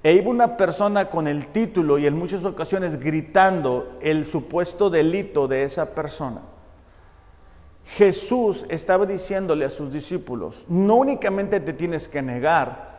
[0.03, 5.47] e iba una persona con el título y en muchas ocasiones gritando el supuesto delito
[5.47, 6.41] de esa persona.
[7.85, 12.93] Jesús estaba diciéndole a sus discípulos, no únicamente te tienes que negar,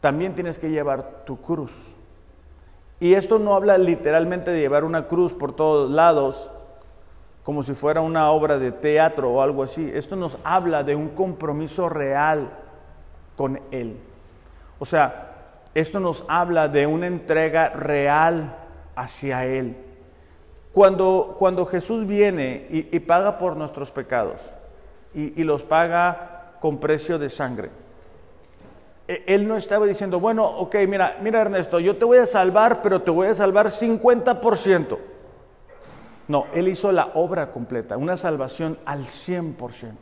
[0.00, 1.94] también tienes que llevar tu cruz.
[2.98, 6.50] Y esto no habla literalmente de llevar una cruz por todos lados,
[7.44, 9.90] como si fuera una obra de teatro o algo así.
[9.94, 12.50] Esto nos habla de un compromiso real
[13.36, 13.96] con Él.
[14.78, 15.31] O sea,
[15.74, 18.56] esto nos habla de una entrega real
[18.94, 19.76] hacia Él.
[20.72, 24.52] Cuando, cuando Jesús viene y, paga por nuestros pecados
[25.14, 27.70] y los paga con precio de sangre,
[29.08, 32.82] E, él no estaba diciendo, bueno, ok, mira, mira Ernesto, yo te voy a salvar,
[32.82, 34.98] pero te voy a salvar 50%.
[36.28, 39.92] No, Él hizo la obra completa, una salvación al 100%.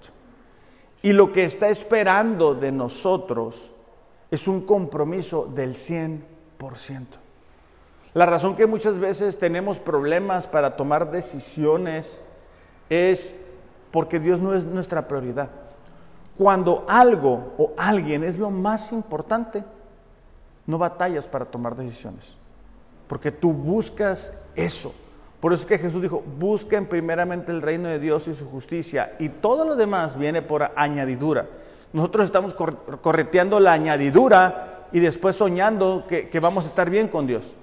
[1.03, 3.73] Y lo que está esperando de nosotros
[4.31, 6.21] es un compromiso del 100%.
[8.13, 12.21] La razón que muchas veces tenemos problemas para tomar decisiones
[12.89, 13.35] es
[13.91, 15.49] porque Dios no es nuestra prioridad.
[16.37, 19.65] Cuando algo o alguien es lo más importante,
[20.67, 22.37] no batallas para tomar decisiones,
[23.07, 24.95] porque tú buscas eso.
[25.41, 29.17] Por eso es que Jesús dijo, busquen primeramente el reino de Dios y su justicia,
[29.19, 31.47] y todo lo demás viene por añadidura.
[31.93, 37.57] Nosotros estamos correteando la añadidura y después soñando que, vamos a estar bien con Dios.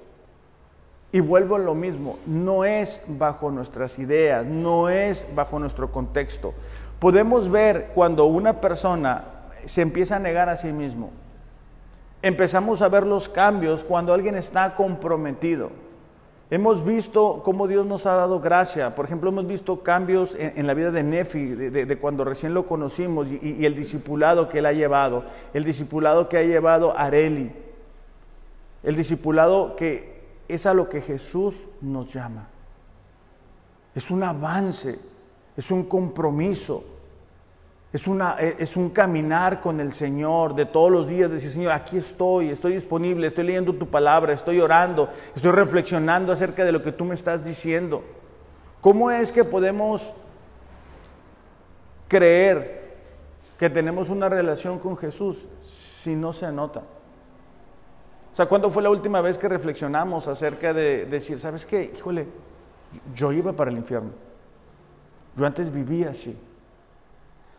[1.12, 6.54] Y vuelvo a lo mismo, no es bajo nuestras ideas, no es bajo nuestro contexto.
[7.00, 9.24] Podemos ver cuando una persona
[9.66, 11.12] se empieza a negar a sí mismo.
[12.22, 15.72] Empezamos a ver los cambios cuando alguien está comprometido.
[16.50, 18.96] Hemos visto cómo Dios nos ha dado gracia.
[18.96, 23.28] Por ejemplo, hemos visto cambios en, la vida de Nefi, de, cuando recién lo conocimos,
[23.30, 27.52] y, y, el discipulado que él ha llevado, el discipulado que ha llevado Areli,
[28.84, 32.48] el discipulado que es a lo que Jesús nos llama.
[33.94, 34.98] Es un avance,
[35.58, 36.97] es un compromiso,
[37.98, 41.98] es, una, es un caminar con el Señor de todos los días, decir, Señor, aquí
[41.98, 46.92] estoy, estoy disponible, estoy leyendo tu palabra, estoy orando, estoy reflexionando acerca de lo que
[46.92, 48.04] tú me estás diciendo.
[48.82, 50.14] ¿Cómo es que podemos
[52.08, 52.98] creer
[53.58, 56.82] que tenemos una relación con Jesús si no se anota?
[58.32, 61.92] O sea, ¿cuándo fue la última vez que reflexionamos acerca de, decir, ¿sabes qué?
[61.98, 62.28] Híjole,
[63.16, 64.12] yo iba para el infierno.
[65.36, 66.38] Yo antes vivía así.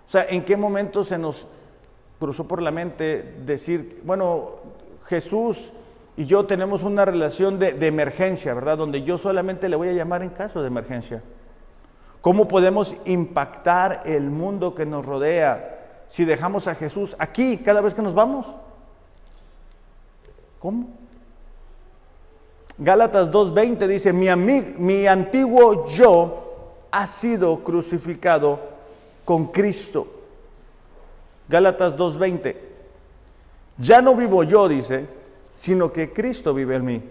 [0.08, 1.46] O sea, ¿en qué momento se nos
[2.18, 4.52] cruzó por la mente decir, bueno,
[5.04, 5.70] Jesús
[6.16, 8.78] y yo tenemos una relación de, emergencia, ¿verdad?
[8.78, 11.22] Donde yo solamente le voy a llamar en caso de emergencia.
[12.22, 17.94] ¿Cómo podemos impactar el mundo que nos rodea si dejamos a Jesús aquí cada vez
[17.94, 18.54] que nos vamos?
[20.58, 20.88] ¿Cómo?
[22.78, 24.28] Gálatas 2.20 dice, mi,
[24.78, 28.67] mi antiguo yo ha sido crucificado
[29.28, 30.06] con Cristo.
[31.50, 32.56] Gálatas 2.20.
[33.76, 35.04] Ya no vivo yo, dice,
[35.54, 37.02] sino que Cristo vive en mí.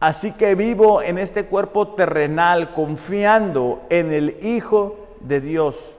[0.00, 5.98] Así que vivo en este cuerpo terrenal confiando en el Hijo de Dios,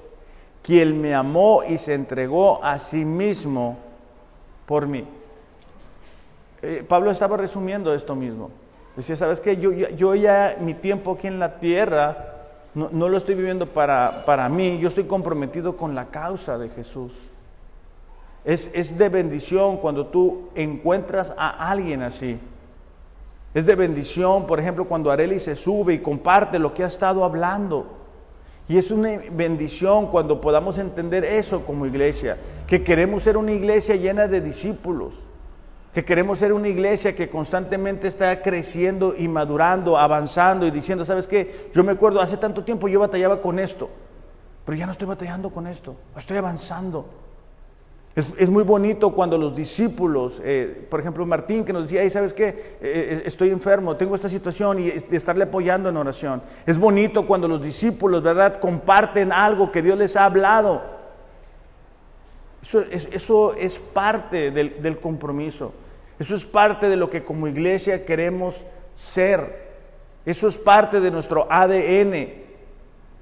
[0.63, 3.77] quien me amó y se entregó a sí mismo
[4.65, 5.05] por mí.
[6.63, 8.49] Eh, Pablo estaba resumiendo esto mismo.
[8.95, 9.57] Decía, ¿sabes qué?
[9.57, 12.36] Yo, yo ya mi tiempo aquí en la tierra
[12.77, 17.29] no, lo estoy viviendo para, para, mí, yo estoy comprometido con la causa de Jesús.
[18.45, 22.39] Es, es de bendición cuando tú encuentras a alguien así.
[23.53, 27.23] Es de bendición, por ejemplo, cuando Areli se sube y comparte lo que ha estado
[27.23, 27.87] hablando.
[28.69, 32.37] Y es una bendición cuando podamos entender eso como iglesia,
[32.67, 35.25] que queremos ser una iglesia llena de discípulos
[35.97, 41.25] que queremos ser una iglesia que constantemente está creciendo y madurando, avanzando y diciendo, ¿sabes
[41.25, 41.71] qué?
[41.73, 43.89] Yo me acuerdo, hace tanto tiempo yo batallaba con esto,
[44.63, 47.07] pero ya no estoy batallando con esto, estoy avanzando.
[48.15, 52.47] Es, muy bonito cuando los discípulos, eh, por ejemplo Martín, que nos decía, ¿sabes qué?
[52.49, 56.43] Eh, eh, estoy enfermo, tengo esta situación y estarle apoyando en oración.
[56.67, 60.79] Es bonito cuando los discípulos, ¿verdad?, comparten algo que Dios les ha hablado.
[62.61, 65.73] Eso, eso es parte del, del compromiso.
[66.19, 68.63] Eso es parte de lo que como iglesia queremos
[68.95, 69.67] ser.
[70.25, 72.47] Eso es parte de nuestro ADN.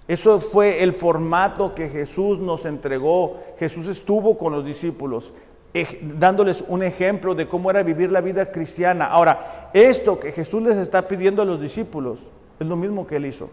[0.08, 3.44] Eso fue el formato que Jesús nos entregó.
[3.58, 5.32] Jesús estuvo con los discípulos,
[6.18, 9.08] dándoles un ejemplo de cómo era vivir la vida cristiana.
[9.08, 12.28] Ahora, esto que Jesús les está pidiendo a los discípulos
[12.60, 13.50] es lo mismo que él hizo.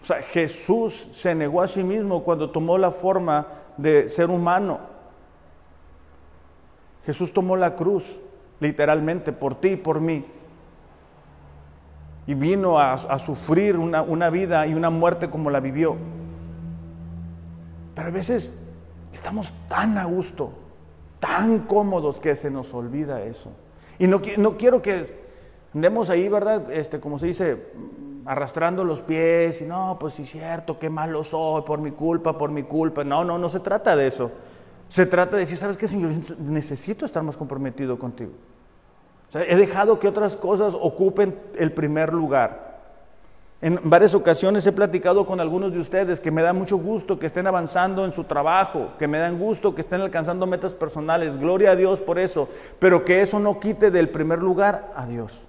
[0.00, 4.80] O sea, Jesús se negó a sí mismo cuando tomó la forma de ser humano.
[7.04, 8.18] Jesús tomó la cruz,
[8.60, 10.24] literalmente, por ti y por mí.
[12.26, 15.96] Y vino a, sufrir una, una vida y una muerte como la vivió.
[17.94, 18.58] Pero a veces
[19.12, 20.52] estamos tan a gusto,
[21.18, 23.50] tan cómodos que se nos olvida eso.
[23.98, 25.06] Y no, no quiero que
[25.74, 26.70] andemos ahí, ¿verdad?
[26.70, 27.72] Este, como se dice,
[28.28, 32.50] arrastrando los pies y no, pues sí cierto, qué malo soy por mi culpa, por
[32.50, 33.02] mi culpa.
[33.02, 34.30] No, no, no se trata de eso.
[34.88, 36.12] Se trata de decir, ¿sabes qué, Señor?
[36.38, 38.32] Necesito estar más comprometido contigo.
[39.34, 42.68] he dejado que otras cosas ocupen el primer lugar.
[43.60, 47.26] En varias ocasiones he platicado con algunos de ustedes que me da mucho gusto que
[47.26, 51.36] estén avanzando en su trabajo, que me dan gusto que estén alcanzando metas personales.
[51.36, 55.48] Gloria a Dios por eso, pero que eso no quite del primer lugar a Dios.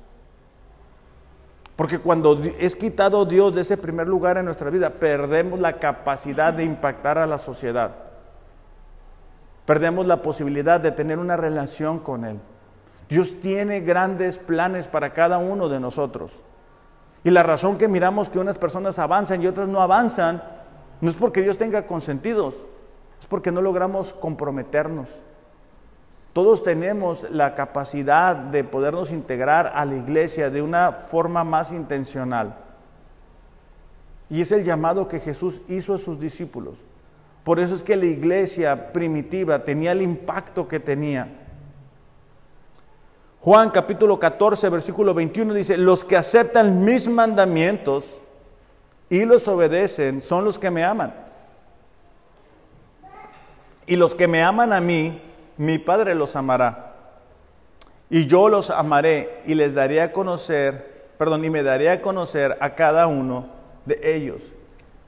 [1.75, 6.51] Porque cuando es quitado Dios de ese primer lugar en nuestra vida, perdemos la capacidad
[6.51, 8.08] de impactar a la sociedad.
[9.69, 12.39] Perdemos la posibilidad de tener una relación con Él.
[13.07, 16.43] Dios tiene grandes planes para cada uno de nosotros.
[17.23, 20.41] Y la razón que miramos que unas personas avanzan y otras no avanzan,
[21.01, 22.63] no es porque Dios tenga consentidos,
[23.19, 25.21] es porque no logramos comprometernos.
[26.33, 32.57] Todos tenemos la capacidad de podernos integrar a la iglesia de una forma más intencional.
[34.31, 36.87] Y es el llamado que Jesús hizo a sus discípulos.
[37.43, 41.27] Por eso es que la iglesia primitiva tenía el impacto que tenía.
[43.41, 48.21] Juan capítulo 14, versículo 21 dice, los que aceptan mis mandamientos
[49.09, 51.13] y los obedecen son los que me aman.
[53.87, 55.21] Y los que me aman a mí,
[55.57, 56.93] mi Padre los amará.
[58.09, 62.57] Y yo los amaré y les daré a conocer, perdón, y me daré a conocer
[62.59, 63.47] a cada uno
[63.85, 64.53] de ellos.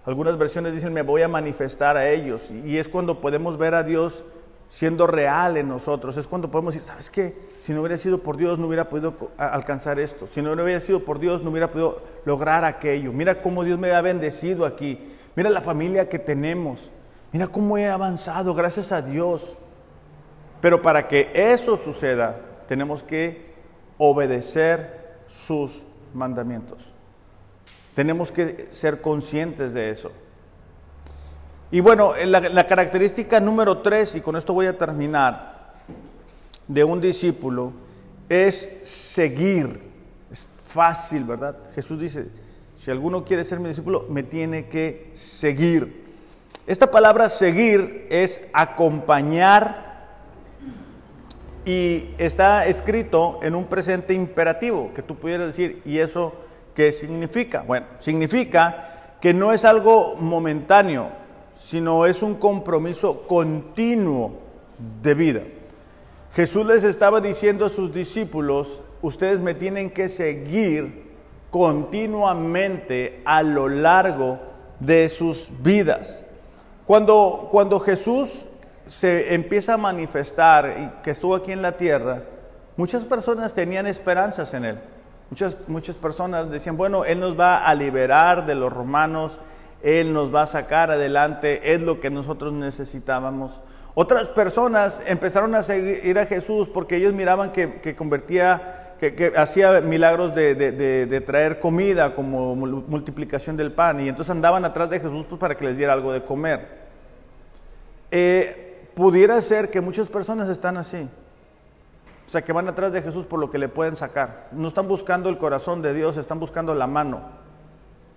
[0.05, 2.49] Algunas versiones dicen, me voy a manifestar a ellos.
[2.51, 4.23] Y es cuando podemos ver a Dios
[4.71, 6.17] siendo real en nosotros.
[6.17, 7.35] Es cuando podemos decir, ¿sabes qué?
[7.59, 10.27] Si no hubiera sido por Dios, no hubiera podido alcanzar esto.
[10.27, 13.11] Si no hubiera sido por Dios, no hubiera podido lograr aquello.
[13.11, 14.97] Mira cómo Dios me ha bendecido aquí.
[15.35, 16.89] Mira la familia que tenemos.
[17.31, 19.57] Mira cómo he avanzado, gracias a Dios.
[20.61, 22.37] Pero para que eso suceda,
[22.67, 23.51] tenemos que
[23.97, 25.83] obedecer sus
[26.13, 26.93] mandamientos.
[27.95, 30.11] Tenemos que ser conscientes de eso.
[31.71, 35.73] Y bueno, la, característica número tres, y con esto voy a terminar,
[36.67, 37.71] de un discípulo
[38.27, 39.79] es seguir.
[40.29, 41.57] Es fácil, ¿verdad?
[41.73, 42.27] Jesús dice,
[42.77, 46.01] si alguno quiere ser mi discípulo, me tiene que seguir.
[46.67, 49.91] Esta palabra seguir es acompañar
[51.65, 56.33] y está escrito en un presente imperativo, que tú pudieras decir, ¿y eso
[56.81, 57.61] qué significa?
[57.61, 61.09] Bueno, significa que no es algo momentáneo,
[61.55, 64.39] sino es un compromiso continuo
[65.03, 65.41] de vida.
[66.33, 71.11] Jesús les estaba diciendo a sus discípulos, ustedes me tienen que seguir
[71.51, 74.39] continuamente a lo largo
[74.79, 76.25] de sus vidas.
[76.87, 78.45] Cuando, cuando Jesús
[78.87, 82.23] se empieza a manifestar y que estuvo aquí en la tierra,
[82.75, 84.79] muchas personas tenían esperanzas en Él.
[85.31, 89.39] Muchas, muchas personas decían, bueno, Él nos va a liberar de los romanos,
[89.83, 93.59] él nos va a sacar adelante, es lo que nosotros necesitábamos.
[93.93, 100.33] Otras personas empezaron a seguir a Jesús porque ellos miraban que, convertía, que, hacía milagros
[100.33, 105.55] de, traer comida como multiplicación del pan y entonces andaban atrás de Jesús pues, para
[105.55, 106.81] que les diera algo de comer.
[108.11, 111.09] Eh, pudiera ser que muchas personas están así.
[112.31, 114.47] O sea, que van atrás de Jesús por lo que le pueden sacar.
[114.53, 117.19] No están buscando el corazón de Dios, están buscando la mano.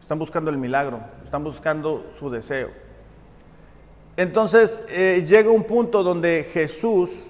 [0.01, 2.69] Están buscando el milagro, están buscando su deseo.
[4.17, 7.27] Entonces eh, llega un punto donde Jesús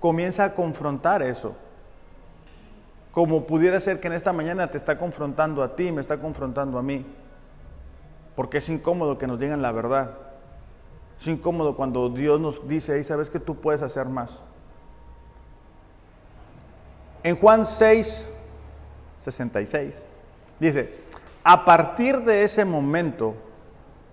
[0.00, 1.54] comienza a confrontar eso.
[3.12, 6.78] Como pudiera ser que en esta mañana te está confrontando a ti, me está confrontando
[6.78, 7.04] a mí.
[8.34, 10.12] Porque es incómodo que nos digan la verdad.
[11.20, 14.40] Es incómodo cuando Dios nos dice, ahí sabes que tú puedes hacer más.
[17.26, 18.28] En Juan 6,
[19.16, 20.06] 66,
[20.60, 20.94] dice,
[21.42, 23.34] a partir de ese momento,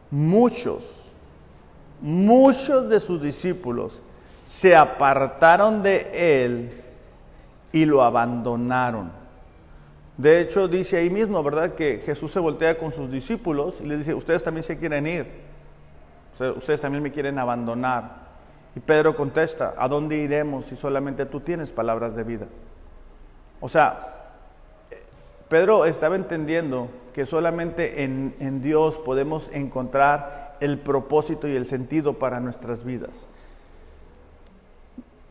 [0.10, 1.12] muchos,
[2.02, 4.02] muchos de sus discípulos
[4.46, 6.82] se apartaron de él
[7.72, 9.12] y lo abandonaron.
[10.18, 11.76] De hecho, dice ahí mismo, ¿verdad?
[11.76, 15.28] Que Jesús se voltea con sus discípulos y les dice, ustedes también se quieren ir,
[16.56, 18.24] ustedes también me quieren abandonar.
[18.76, 22.48] Y Pedro contesta, ¿a dónde iremos si solamente tú tienes palabras de vida?
[23.64, 24.34] O sea,
[25.48, 32.42] Pedro estaba entendiendo que solamente en, Dios podemos encontrar el propósito y el sentido para
[32.42, 33.26] nuestras vidas.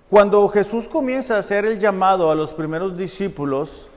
[0.08, 3.90] Cuando Jesús comienza a hacer el llamado a los primeros discípulos,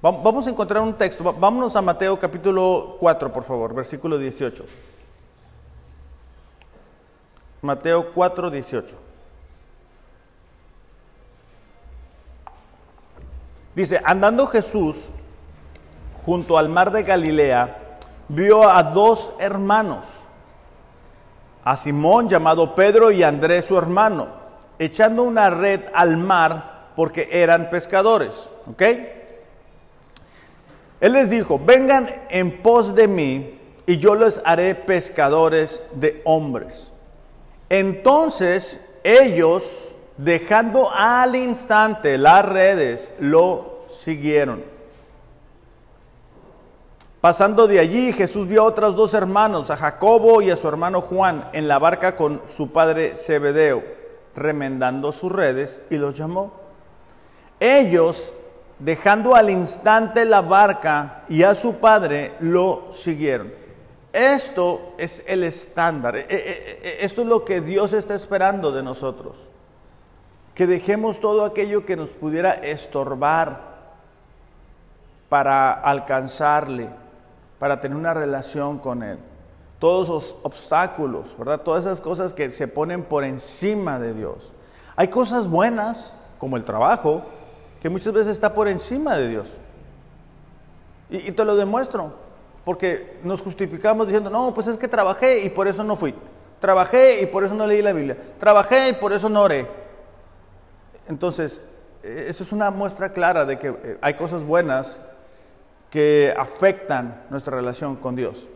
[0.00, 1.22] vamos a encontrar un texto.
[1.22, 4.64] Vámonos a Mateo capítulo 4, por favor, versículo 18.
[7.60, 9.11] Mateo 4, 18.
[13.74, 14.96] Dice, andando Jesús
[16.24, 17.98] junto al mar de Galilea,
[18.28, 20.06] vio a dos hermanos,
[21.64, 24.28] a Simón llamado Pedro y Andrés su hermano,
[24.78, 28.50] echando una red al mar porque eran pescadores.
[28.70, 28.82] ¿Ok?
[31.00, 36.92] Él les dijo, vengan en pos de mí y yo les haré pescadores de hombres.
[37.68, 44.72] Entonces ellos, dejando al instante las redes, lo siguieron.
[47.20, 51.00] Pasando de allí, Jesús vio a otros dos hermanos, a Jacobo y a su hermano
[51.00, 53.84] Juan, en la barca con su padre Zebedeo,
[54.34, 56.52] remendando sus redes, y los llamó.
[57.60, 58.34] Ellos,
[58.80, 63.52] dejando al instante la barca y a su padre, lo siguieron.
[64.12, 68.82] Esto es el estándar, e, e, e, esto es lo que Dios está esperando de
[68.82, 69.48] nosotros.
[70.54, 73.72] Que dejemos todo aquello que nos pudiera estorbar
[75.28, 76.88] para alcanzarle
[77.62, 79.20] para tener una relación con Él.
[79.78, 81.60] Todos los obstáculos, ¿verdad?
[81.60, 84.50] Todas esas cosas que se ponen por encima de Dios.
[84.96, 87.22] Hay cosas buenas, como el trabajo,
[87.80, 89.58] que muchas veces está por encima de Dios.
[91.08, 92.14] Y, te lo demuestro,
[92.64, 96.16] porque nos justificamos diciendo, no, pues es que trabajé y por eso no fui.
[96.58, 98.16] Trabajé y por eso no leí la Biblia.
[98.40, 99.68] Trabajé y por eso no oré.
[101.08, 101.64] Entonces,
[102.02, 105.00] eh, eso es una muestra clara de que eh, hay cosas buenas
[105.90, 108.48] que afectan nuestra relación con Dios.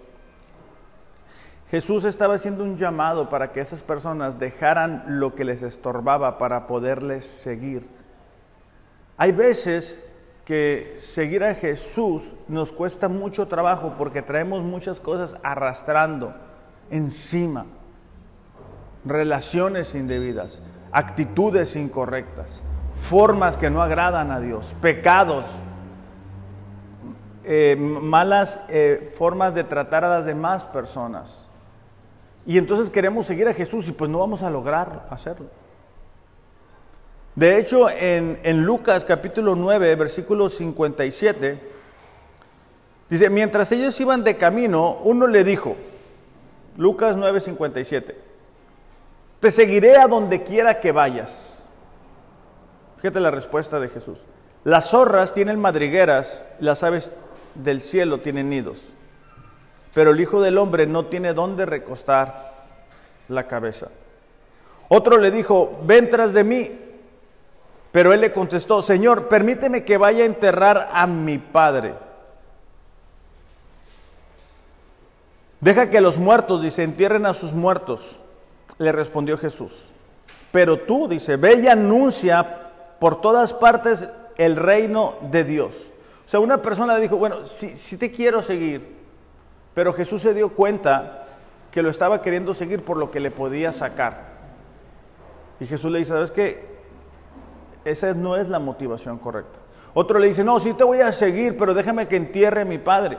[1.70, 6.66] Jesús estaba haciendo un llamado para que esas personas dejaran lo que les estorbaba para
[6.66, 7.86] poderles seguir.
[9.16, 10.00] Hay veces
[10.44, 16.34] que seguir a Jesús nos cuesta mucho trabajo porque traemos muchas cosas arrastrando
[16.88, 17.66] encima.
[19.04, 20.62] Relaciones indebidas,
[20.96, 22.62] actitudes incorrectas,
[22.94, 25.44] formas que no agradan a Dios, pecados
[27.44, 31.44] eh, malas eh, formas de tratar a las demás personas.
[32.46, 35.48] Y entonces queremos seguir a Jesús y pues no vamos a lograr hacerlo.
[37.34, 41.60] De hecho, en, en Lucas capítulo 9, versículo 57,
[43.10, 45.76] dice, mientras ellos iban de camino, uno le dijo,
[46.78, 48.25] Lucas 9, 57,
[49.40, 51.64] te seguiré a donde quiera que vayas.
[52.96, 54.24] Fíjate la respuesta de Jesús.
[54.64, 57.12] Las zorras tienen madrigueras, las aves
[57.54, 58.94] del cielo tienen nidos,
[59.94, 62.66] pero el Hijo del Hombre no tiene dónde recostar
[63.28, 63.88] la cabeza.
[64.88, 66.80] Otro le dijo, ven tras de mí.
[67.92, 71.94] Pero él le contestó, Señor, permíteme que vaya a enterrar a mi padre.
[75.60, 78.20] Deja que los muertos, dice, entierren a sus muertos.
[78.78, 79.90] Le respondió Jesús.
[80.52, 85.92] Pero tú, dice, ve y anuncia por todas partes el reino de Dios.
[86.24, 88.96] O sea, una persona le dijo, bueno, sí, te quiero seguir,
[89.74, 91.26] pero Jesús se dio cuenta
[91.70, 94.36] que lo estaba queriendo seguir por lo que le podía sacar.
[95.60, 96.76] Y Jesús le dice, ¿sabes qué?
[97.84, 99.58] Esa no es la motivación correcta.
[99.94, 102.78] Otro le dice, no, sí te voy a seguir, pero déjame que entierre a mi
[102.78, 103.18] padre.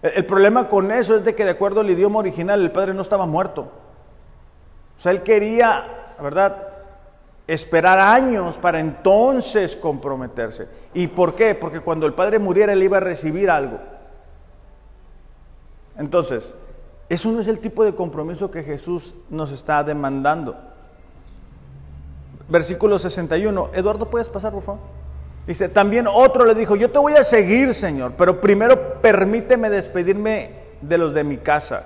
[0.00, 2.94] El, el problema con eso es de que de acuerdo al idioma original, el padre
[2.94, 3.70] no estaba muerto.
[4.98, 6.76] O sea, él quería, ¿verdad?
[7.46, 10.66] esperar años para entonces comprometerse.
[10.94, 11.54] ¿Y por qué?
[11.54, 13.78] Porque cuando el padre muriera él iba a recibir algo.
[15.96, 16.54] Entonces,
[17.08, 20.56] eso no es el tipo de compromiso que Jesús nos está demandando.
[22.48, 23.70] Versículo 61.
[23.74, 24.80] Eduardo, ¿puedes pasar, por favor?
[25.46, 30.50] Dice, también otro le dijo, yo te voy a seguir, Señor, pero primero permíteme despedirme
[30.80, 31.84] de los de mi casa.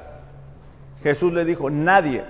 [1.03, 2.25] Jesús le dijo, nadie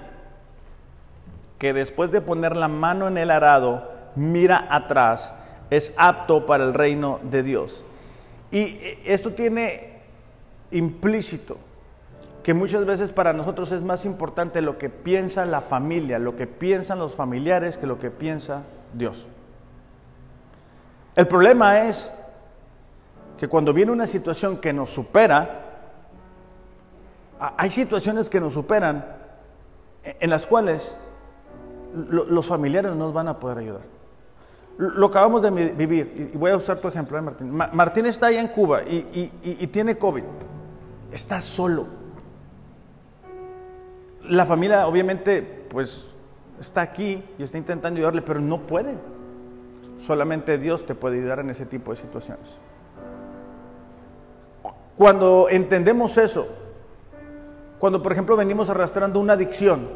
[1.61, 5.34] que después de poner la mano en el arado, mira atrás,
[5.68, 7.84] es apto para el reino de Dios.
[8.50, 10.00] Y esto tiene
[10.70, 11.58] implícito
[12.42, 16.46] que muchas veces para nosotros es más importante lo que piensa la familia, lo que
[16.46, 18.62] piensan los familiares que lo que piensa
[18.94, 19.28] Dios.
[21.14, 22.11] El problema es
[23.36, 25.66] que cuando viene una situación que nos supera,
[27.38, 29.04] hay situaciones que nos superan
[30.02, 30.96] en las cuales
[31.95, 33.82] los familiares no nos van a poder ayudar.
[34.78, 37.53] Lo acabamos de vivir, y voy a usar tu ejemplo, ¿eh, Martín.
[37.53, 40.22] Martín está allá en Cuba y, tiene COVID.
[41.12, 41.86] Está solo.
[44.24, 46.14] La familia, obviamente, pues
[46.59, 48.95] está aquí y está intentando ayudarle, pero no puede.
[49.99, 52.49] Solamente Dios te puede ayudar en ese tipo de situaciones.
[54.97, 56.47] Cuando entendemos eso,
[57.78, 59.88] cuando por ejemplo venimos arrastrando una adicción,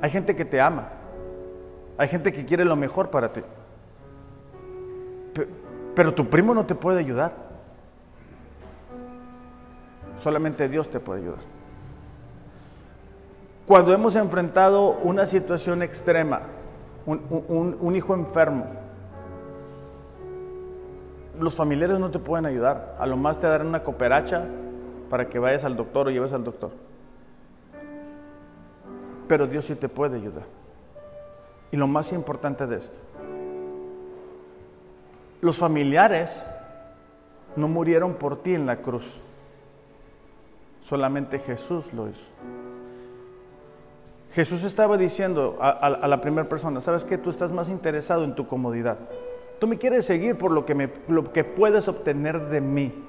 [0.00, 0.88] hay gente que te ama.
[1.96, 3.42] Hay gente que quiere lo mejor para ti.
[5.94, 7.32] Pero tu primo no te puede ayudar.
[10.16, 11.40] Solamente Dios te puede ayudar.
[13.66, 16.42] Cuando hemos enfrentado una situación extrema,
[17.06, 18.66] un, hijo enfermo,
[21.38, 22.96] los familiares no te pueden ayudar.
[22.98, 24.44] A lo más te darán una cooperacha
[25.10, 26.70] para que vayas al doctor o lleves al doctor.
[29.28, 30.44] Pero Dios sí te puede ayudar.
[31.70, 32.98] Y lo más importante de esto,
[35.42, 36.42] los familiares
[37.54, 39.20] no murieron por ti en la cruz.
[40.80, 42.32] Solamente Jesús lo hizo.
[44.32, 47.18] Jesús estaba diciendo a, la primera persona, ¿sabes qué?
[47.18, 48.98] Tú estás más interesado en tu comodidad.
[49.58, 53.04] Tú me quieres seguir por lo que, lo que puedes obtener de mí.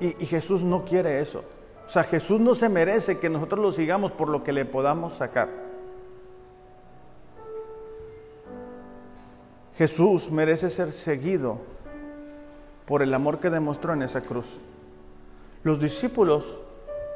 [0.00, 1.44] Y Jesús no quiere eso.
[1.92, 5.12] O sea, Jesús no se merece que nosotros lo sigamos por lo que le podamos
[5.12, 5.50] sacar.
[9.74, 11.58] Jesús merece ser seguido
[12.86, 14.62] por el amor que demostró en esa cruz.
[15.64, 16.56] Los discípulos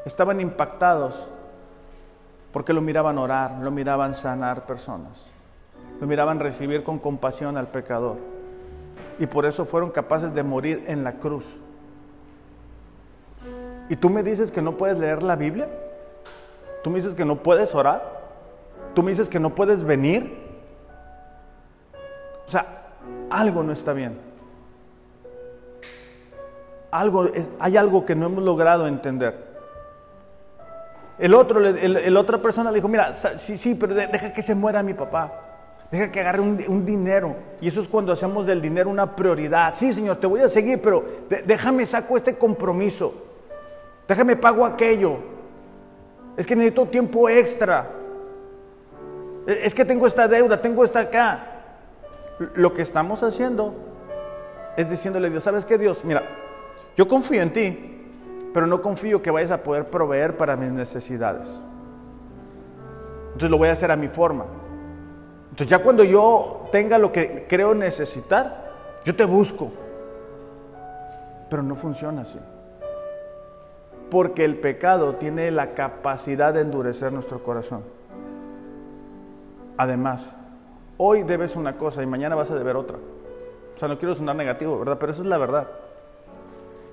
[0.05, 1.27] estaban impactados
[2.53, 5.31] porque lo miraban orar, lo miraban sanar personas,
[6.03, 8.19] lo miraban recibir con compasión al pecador.
[9.19, 11.57] Y por eso fueron capaces de morir en la cruz.
[13.89, 15.69] ¿Y tú me dices que no puedes leer la Biblia?
[16.83, 18.17] ¿Tú me dices que no puedes orar?
[18.95, 20.47] ¿Tú me dices que no puedes venir?
[22.47, 22.67] O sea,
[23.31, 24.19] algo no está bien.
[26.91, 27.29] Algo
[27.59, 29.47] hay algo que no hemos logrado entender.
[31.19, 34.83] El otro, el, otra persona le dijo, mira, sí, sí, pero deja que se muera
[34.83, 35.33] mi papá.
[35.91, 37.37] Deja que agarre un, dinero.
[37.61, 39.75] Y eso es cuando hacemos del dinero una prioridad.
[39.75, 41.05] Sí, Señor, te voy a seguir, pero
[41.47, 43.26] déjame saco este compromiso.
[44.09, 45.19] Déjame pago aquello.
[46.37, 47.91] Es que necesito tiempo extra.
[49.47, 51.47] E, es que tengo esta deuda, tengo esta acá.
[52.55, 53.75] Lo que estamos haciendo
[54.77, 56.05] es diciéndole a Dios, ¿sabes qué Dios?
[56.05, 56.23] Mira,
[56.97, 61.49] yo confío en ti, pero no confío que vayas a poder proveer para mis necesidades.
[63.29, 64.45] Entonces lo voy a hacer a mi forma.
[65.51, 68.73] Entonces ya cuando yo tenga lo que creo necesitar,
[69.05, 69.73] yo te busco.
[71.49, 72.39] Pero no funciona así.
[74.11, 77.83] Porque el pecado tiene la capacidad de endurecer nuestro corazón.
[79.77, 80.37] Además,
[80.97, 82.99] hoy debes una cosa y mañana vas a deber otra.
[83.75, 84.97] O sea, no quiero sonar negativo, ¿verdad?
[84.99, 85.69] Pero esa es la verdad.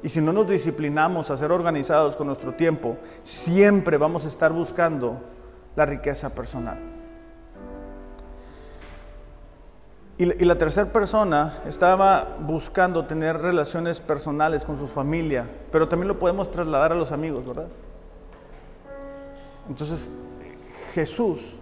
[0.01, 4.51] Y si no nos disciplinamos a ser organizados con nuestro tiempo, siempre vamos a estar
[4.51, 5.17] buscando
[5.77, 6.92] la riqueza personal.
[10.17, 16.19] Y, la tercera persona estaba buscando tener relaciones personales con su familia, pero también lo
[16.19, 17.67] podemos trasladar a los amigos, ¿verdad?
[19.67, 20.11] Entonces,
[20.93, 21.55] Jesús,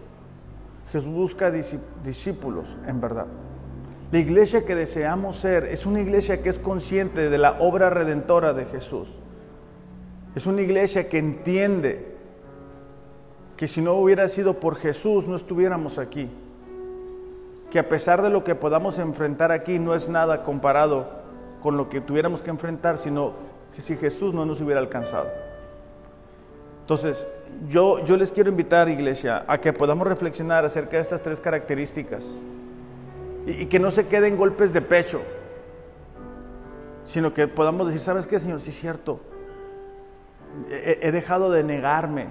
[0.91, 3.27] Jesús busca discípulos en verdad.
[4.11, 8.53] La iglesia que deseamos ser es una iglesia que es consciente de la obra redentora
[8.53, 9.19] de Jesús.
[10.35, 12.17] Es una iglesia que entiende
[13.55, 16.29] que si no hubiera sido por Jesús no estuviéramos aquí.
[17.71, 21.07] Que a pesar de lo que podamos enfrentar aquí no es nada comparado
[21.63, 23.33] con lo que tuviéramos que enfrentar, sino
[23.71, 25.27] si Jesús no nos hubiera alcanzado.
[26.81, 27.27] Entonces,
[27.69, 32.37] yo, yo les quiero invitar, iglesia, a que podamos reflexionar acerca de estas tres características
[33.45, 35.21] y, que no se queden golpes de pecho,
[37.03, 38.59] sino que podamos decir, ¿sabes qué, Señor?
[38.59, 39.21] Sí, es cierto.
[40.69, 42.27] He, dejado de negarme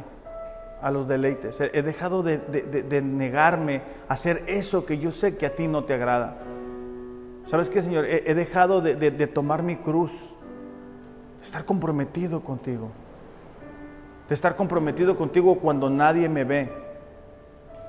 [0.82, 5.54] a los deleites, he, dejado de, negarme a hacer eso que yo sé que a
[5.54, 6.36] ti no te agrada.
[7.46, 8.06] ¿Sabes qué, Señor?
[8.06, 10.32] He, dejado de, tomar mi cruz,
[11.38, 12.90] de estar comprometido contigo,
[14.28, 16.70] de estar comprometido contigo cuando nadie me ve,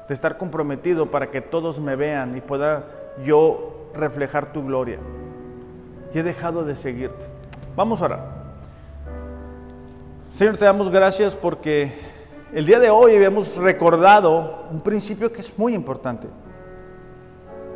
[0.08, 2.88] de estar comprometido para que todos me vean y pueda
[3.24, 5.00] yo reflejar tu gloria.
[6.14, 7.26] Y he dejado de seguirte.
[7.76, 8.42] Vamos a orar.
[10.34, 12.11] Señor, te damos gracias porque
[12.54, 16.28] el día de hoy habíamos recordado un principio que es muy importante.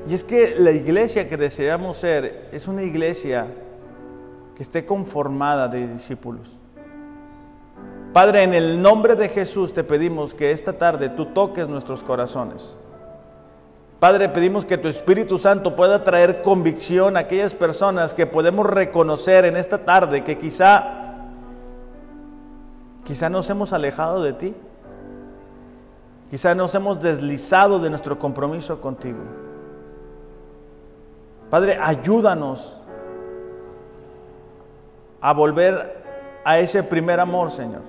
[0.07, 3.47] Y es que la iglesia que deseamos ser es una iglesia
[4.55, 6.59] que esté conformada de discípulos.
[8.13, 12.77] Padre, en el nombre de Jesús te pedimos que esta tarde tú toques nuestros corazones.
[13.99, 19.45] Padre, pedimos que tu Espíritu Santo pueda traer convicción a aquellas personas que podemos reconocer
[19.45, 21.15] en esta tarde que quizá,
[23.03, 24.55] quizá nos hemos alejado de ti,
[26.35, 29.19] quizá nos hemos deslizado de nuestro compromiso contigo.
[31.49, 32.77] Padre, ayúdanos
[35.21, 36.03] a volver
[36.43, 37.83] a ese primer amor, Señor.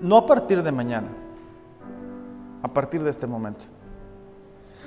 [0.00, 1.06] No a partir de mañana,
[2.64, 3.66] a partir de este momento.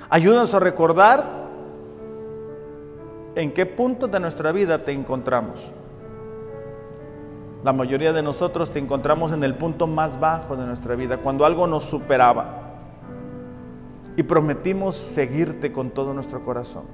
[0.09, 1.23] Ayúdanos a recordar
[3.33, 5.71] en qué punto de nuestra vida te encontramos.
[7.63, 11.45] La mayoría de nosotros te encontramos en el punto más bajo de nuestra vida, cuando
[11.45, 12.61] algo nos superaba.
[14.15, 16.85] Y prometimos seguirte con todo nuestro corazón.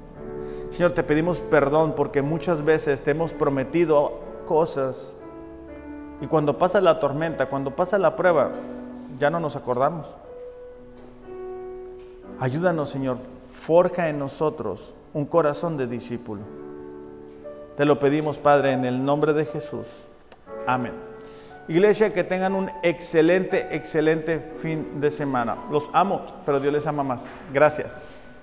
[0.70, 5.16] Señor, te pedimos perdón porque muchas veces te hemos prometido cosas
[6.20, 8.52] y cuando pasa la tormenta, cuando pasa la prueba,
[9.18, 10.16] ya no nos acordamos.
[12.38, 16.42] Ayúdanos, Señor, forja en nosotros un corazón de discípulo.
[17.76, 20.06] Te lo pedimos, Padre, en el nombre de Jesús.
[20.66, 20.92] Amén.
[21.68, 25.56] Iglesia, que tengan un excelente, excelente fin de semana.
[25.70, 27.28] Los amo, pero Dios les ama más.
[27.52, 28.00] Gracias.